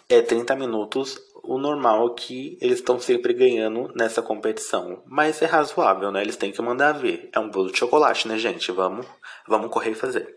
é 0.09 0.21
30 0.21 0.55
minutos, 0.55 1.19
o 1.43 1.59
normal 1.59 2.15
que 2.15 2.59
eles 2.61 2.79
estão 2.79 2.99
sempre 2.99 3.33
ganhando 3.33 3.93
nessa 3.95 4.23
competição. 4.23 5.03
Mas 5.07 5.41
é 5.43 5.47
razoável, 5.47 6.11
né? 6.11 6.23
Eles 6.23 6.37
têm 6.37 6.53
que 6.53 6.63
mandar 6.63 6.93
ver. 6.93 7.29
É 7.33 7.39
um 7.39 7.51
bolo 7.51 7.71
de 7.71 7.79
chocolate, 7.79 8.29
né, 8.29 8.39
gente? 8.39 8.71
Vamos, 8.73 9.07
vamos 9.47 9.71
correr 9.71 9.91
e 9.91 9.95
fazer. 9.95 10.35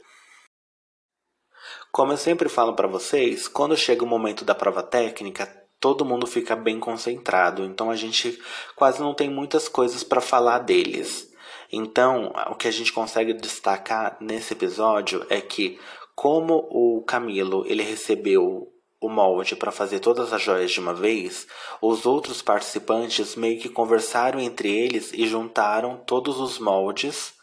Como 1.92 2.12
eu 2.12 2.18
sempre 2.18 2.50
falo 2.50 2.74
para 2.74 2.88
vocês, 2.88 3.48
quando 3.48 3.78
chega 3.78 4.04
o 4.04 4.08
momento 4.08 4.44
da 4.44 4.56
prova 4.56 4.82
técnica, 4.82 5.46
todo 5.80 6.04
mundo 6.04 6.26
fica 6.26 6.56
bem 6.56 6.80
concentrado, 6.80 7.64
então 7.64 7.92
a 7.92 7.96
gente 7.96 8.42
quase 8.76 9.00
não 9.00 9.14
tem 9.14 9.30
muitas 9.30 9.68
coisas 9.68 10.04
para 10.04 10.20
falar 10.20 10.58
deles. 10.60 11.32
Então, 11.72 12.34
o 12.50 12.56
que 12.56 12.68
a 12.68 12.72
gente 12.72 12.92
consegue 12.92 13.34
destacar 13.34 14.18
nesse 14.20 14.54
episódio 14.54 15.26
é 15.30 15.40
que 15.40 15.80
como 16.16 16.68
o 16.72 17.04
Camilo 17.04 17.64
ele 17.68 17.84
recebeu 17.84 18.73
o 19.04 19.10
molde 19.10 19.56
para 19.56 19.72
fazer 19.72 20.00
todas 20.00 20.32
as 20.32 20.42
joias 20.42 20.72
de 20.72 20.80
uma 20.80 20.94
vez, 20.94 21.46
os 21.82 22.06
outros 22.06 22.42
participantes 22.42 23.36
meio 23.36 23.60
que 23.60 23.68
conversaram 23.68 24.40
entre 24.40 24.74
eles 24.74 25.12
e 25.14 25.28
juntaram 25.28 25.98
todos 25.98 26.40
os 26.40 26.58
moldes 26.58 27.34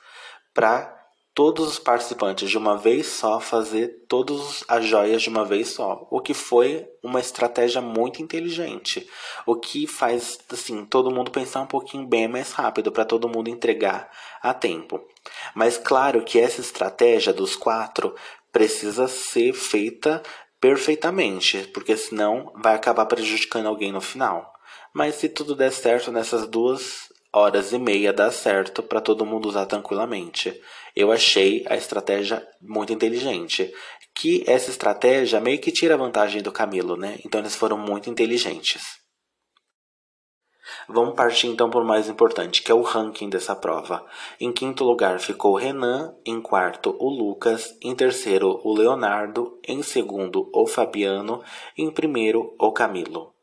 para 0.54 0.96
todos 1.34 1.68
os 1.68 1.78
participantes 1.78 2.50
de 2.50 2.58
uma 2.58 2.76
vez 2.76 3.06
só 3.06 3.38
fazer 3.38 4.04
todas 4.08 4.64
as 4.66 4.84
joias 4.86 5.22
de 5.22 5.28
uma 5.28 5.44
vez 5.44 5.68
só, 5.68 6.06
o 6.10 6.20
que 6.20 6.34
foi 6.34 6.88
uma 7.02 7.20
estratégia 7.20 7.80
muito 7.80 8.22
inteligente, 8.22 9.06
o 9.46 9.54
que 9.54 9.86
faz 9.86 10.38
assim 10.50 10.84
todo 10.84 11.10
mundo 11.10 11.30
pensar 11.30 11.60
um 11.60 11.66
pouquinho 11.66 12.06
bem 12.06 12.26
mais 12.26 12.52
rápido 12.52 12.90
para 12.90 13.04
todo 13.04 13.28
mundo 13.28 13.48
entregar 13.48 14.10
a 14.42 14.52
tempo. 14.52 15.00
Mas 15.54 15.76
claro 15.76 16.24
que 16.24 16.38
essa 16.38 16.60
estratégia 16.60 17.32
dos 17.32 17.54
quatro 17.54 18.14
precisa 18.50 19.06
ser 19.06 19.52
feita 19.52 20.22
perfeitamente, 20.60 21.68
porque 21.72 21.96
senão 21.96 22.52
vai 22.62 22.74
acabar 22.74 23.06
prejudicando 23.06 23.66
alguém 23.66 23.92
no 23.92 24.00
final. 24.00 24.52
Mas 24.92 25.14
se 25.14 25.28
tudo 25.28 25.54
der 25.54 25.72
certo 25.72 26.12
nessas 26.12 26.46
duas 26.46 27.08
horas 27.32 27.72
e 27.72 27.78
meia 27.78 28.12
dá 28.12 28.30
certo 28.30 28.82
para 28.82 29.00
todo 29.00 29.26
mundo 29.26 29.48
usar 29.48 29.66
tranquilamente. 29.66 30.60
Eu 30.94 31.12
achei 31.12 31.64
a 31.68 31.76
estratégia 31.76 32.46
muito 32.60 32.92
inteligente. 32.92 33.72
Que 34.14 34.44
essa 34.46 34.70
estratégia 34.70 35.40
meio 35.40 35.60
que 35.60 35.70
tira 35.70 35.94
a 35.94 35.98
vantagem 35.98 36.42
do 36.42 36.52
Camilo, 36.52 36.96
né? 36.96 37.18
Então 37.24 37.40
eles 37.40 37.54
foram 37.54 37.78
muito 37.78 38.10
inteligentes. 38.10 38.82
Vamos 40.92 41.14
partir 41.14 41.46
então 41.46 41.70
por 41.70 41.84
mais 41.84 42.08
importante, 42.08 42.62
que 42.62 42.72
é 42.72 42.74
o 42.74 42.82
ranking 42.82 43.30
dessa 43.30 43.54
prova. 43.54 44.04
Em 44.40 44.52
quinto 44.52 44.82
lugar 44.82 45.20
ficou 45.20 45.52
o 45.52 45.56
Renan, 45.56 46.12
em 46.26 46.42
quarto 46.42 46.96
o 46.98 47.08
Lucas, 47.08 47.78
em 47.80 47.94
terceiro 47.94 48.60
o 48.64 48.74
Leonardo, 48.74 49.56
em 49.68 49.84
segundo 49.84 50.50
o 50.52 50.66
Fabiano, 50.66 51.44
em 51.78 51.92
primeiro 51.92 52.56
o 52.58 52.72
Camilo. 52.72 53.39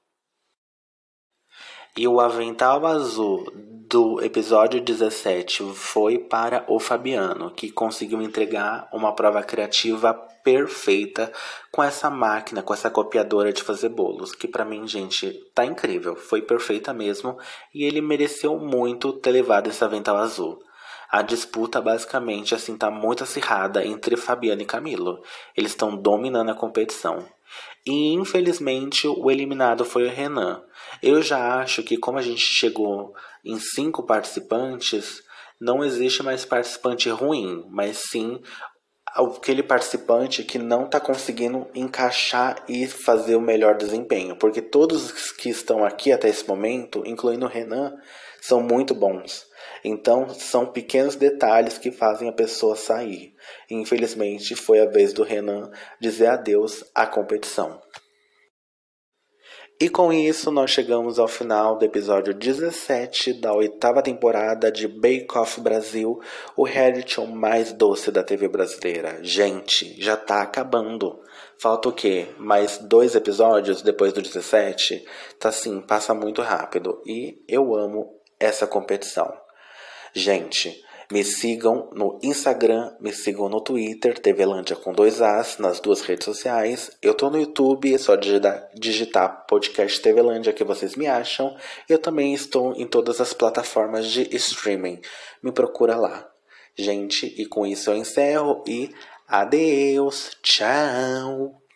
E 1.98 2.08
o 2.08 2.20
avental 2.20 2.86
azul 2.86 3.52
do 3.90 4.22
episódio 4.24 4.80
17 4.80 5.64
foi 5.74 6.20
para 6.20 6.64
o 6.68 6.80
Fabiano, 6.80 7.50
que 7.50 7.72
conseguiu 7.72 8.22
entregar 8.22 8.88
uma 8.94 9.16
prova 9.16 9.42
criativa 9.42 10.14
perfeita 10.44 11.32
com 11.72 11.82
essa 11.82 12.08
máquina, 12.08 12.62
com 12.62 12.72
essa 12.72 12.92
copiadora 12.92 13.52
de 13.52 13.64
fazer 13.64 13.90
bolos, 13.90 14.36
que 14.36 14.48
para 14.48 14.64
mim, 14.64 14.88
gente, 14.88 15.34
tá 15.56 15.66
incrível, 15.66 16.16
foi 16.16 16.44
perfeita 16.44 16.94
mesmo, 16.94 17.36
e 17.74 17.84
ele 17.84 18.00
mereceu 18.00 18.60
muito 18.60 19.12
ter 19.14 19.32
levado 19.32 19.68
esse 19.68 19.84
avental 19.84 20.18
azul. 20.18 20.60
A 21.10 21.24
disputa 21.24 21.82
basicamente 21.82 22.54
assim 22.54 22.78
tá 22.78 22.92
muito 22.92 23.24
acirrada 23.24 23.84
entre 23.84 24.16
Fabiano 24.16 24.62
e 24.62 24.66
Camilo. 24.66 25.20
Eles 25.56 25.72
estão 25.72 25.98
dominando 25.98 26.52
a 26.52 26.56
competição. 26.56 27.26
E 27.86 28.14
infelizmente 28.14 29.08
o 29.08 29.32
eliminado 29.32 29.86
foi 29.86 30.06
o 30.06 30.12
Renan. 30.12 30.64
Eu 31.02 31.22
já 31.22 31.60
acho 31.60 31.84
que 31.84 31.98
como 31.98 32.18
a 32.18 32.22
gente 32.22 32.42
chegou 32.42 33.14
em 33.44 33.60
cinco 33.60 34.04
participantes, 34.04 35.22
não 35.60 35.84
existe 35.84 36.22
mais 36.22 36.46
participante 36.46 37.10
ruim, 37.10 37.66
mas 37.70 38.04
sim 38.10 38.40
aquele 39.18 39.64
participante 39.64 40.44
que 40.44 40.60
não 40.60 40.86
está 40.86 41.00
conseguindo 41.00 41.68
encaixar 41.74 42.64
e 42.68 42.88
fazer 42.88 43.36
o 43.36 43.42
melhor 43.42 43.76
desempenho. 43.76 44.36
Porque 44.36 44.62
todos 44.62 45.32
que 45.32 45.50
estão 45.50 45.84
aqui 45.84 46.12
até 46.12 46.30
esse 46.30 46.48
momento, 46.48 47.04
incluindo 47.06 47.46
o 47.46 47.50
Renan, 47.50 47.96
são 48.42 48.62
muito 48.62 48.94
bons. 48.94 49.46
Então, 49.84 50.30
são 50.30 50.68
pequenos 50.68 51.16
detalhes 51.16 51.78
que 51.78 51.92
fazem 51.92 52.30
a 52.30 52.34
pessoa 52.34 52.76
sair. 52.76 53.34
Infelizmente, 53.70 54.56
foi 54.56 54.80
a 54.80 54.86
vez 54.86 55.14
do 55.14 55.24
Renan 55.24 55.72
dizer 56.00 56.28
adeus 56.28 56.84
à 56.94 57.06
competição. 57.06 57.82
E 59.80 59.90
com 59.90 60.12
isso, 60.12 60.50
nós 60.50 60.72
chegamos 60.72 61.20
ao 61.20 61.28
final 61.28 61.78
do 61.78 61.86
episódio 61.86 62.34
17 62.34 63.34
da 63.34 63.54
oitava 63.54 64.02
temporada 64.02 64.72
de 64.72 64.88
Bake 64.88 65.28
Off 65.36 65.62
Brasil, 65.62 66.20
o 66.56 66.64
reality 66.64 67.22
mais 67.22 67.72
doce 67.72 68.10
da 68.10 68.24
TV 68.24 68.48
brasileira. 68.48 69.20
Gente, 69.22 69.96
já 70.02 70.18
tá 70.18 70.42
acabando. 70.42 71.20
Falta 71.60 71.90
o 71.90 71.94
quê? 71.94 72.28
Mais 72.40 72.80
dois 72.80 73.14
episódios 73.14 73.84
depois 73.84 74.12
do 74.14 74.22
17? 74.22 75.06
Tá 75.40 75.50
assim, 75.50 75.80
passa 75.80 76.12
muito 76.12 76.42
rápido. 76.42 77.00
E 77.06 77.44
eu 77.48 77.76
amo 77.76 78.20
essa 78.40 78.66
competição. 78.66 79.32
Gente, 80.12 80.84
me 81.12 81.24
sigam 81.24 81.90
no 81.94 82.20
Instagram, 82.22 82.94
me 83.00 83.14
sigam 83.14 83.48
no 83.48 83.62
Twitter, 83.62 84.20
TVlândia 84.20 84.76
com 84.76 84.92
dois 84.92 85.22
As, 85.22 85.58
nas 85.58 85.80
duas 85.80 86.02
redes 86.02 86.26
sociais. 86.26 86.92
Eu 87.02 87.14
tô 87.14 87.30
no 87.30 87.40
YouTube, 87.40 87.94
é 87.94 87.98
só 87.98 88.16
digitar, 88.16 88.70
digitar 88.76 89.46
podcast 89.48 90.02
TVlândia 90.02 90.52
que 90.52 90.64
vocês 90.64 90.96
me 90.96 91.08
acham. 91.08 91.56
Eu 91.88 91.98
também 91.98 92.34
estou 92.34 92.74
em 92.74 92.86
todas 92.86 93.22
as 93.22 93.34
plataformas 93.34 94.08
de 94.08 94.28
streaming. 94.36 95.00
Me 95.42 95.52
procura 95.52 95.96
lá. 95.96 96.30
Gente, 96.76 97.34
e 97.42 97.46
com 97.46 97.66
isso 97.66 97.90
eu 97.90 97.96
encerro 97.96 98.64
e 98.68 98.92
adeus, 99.28 100.32
tchau! 100.44 101.67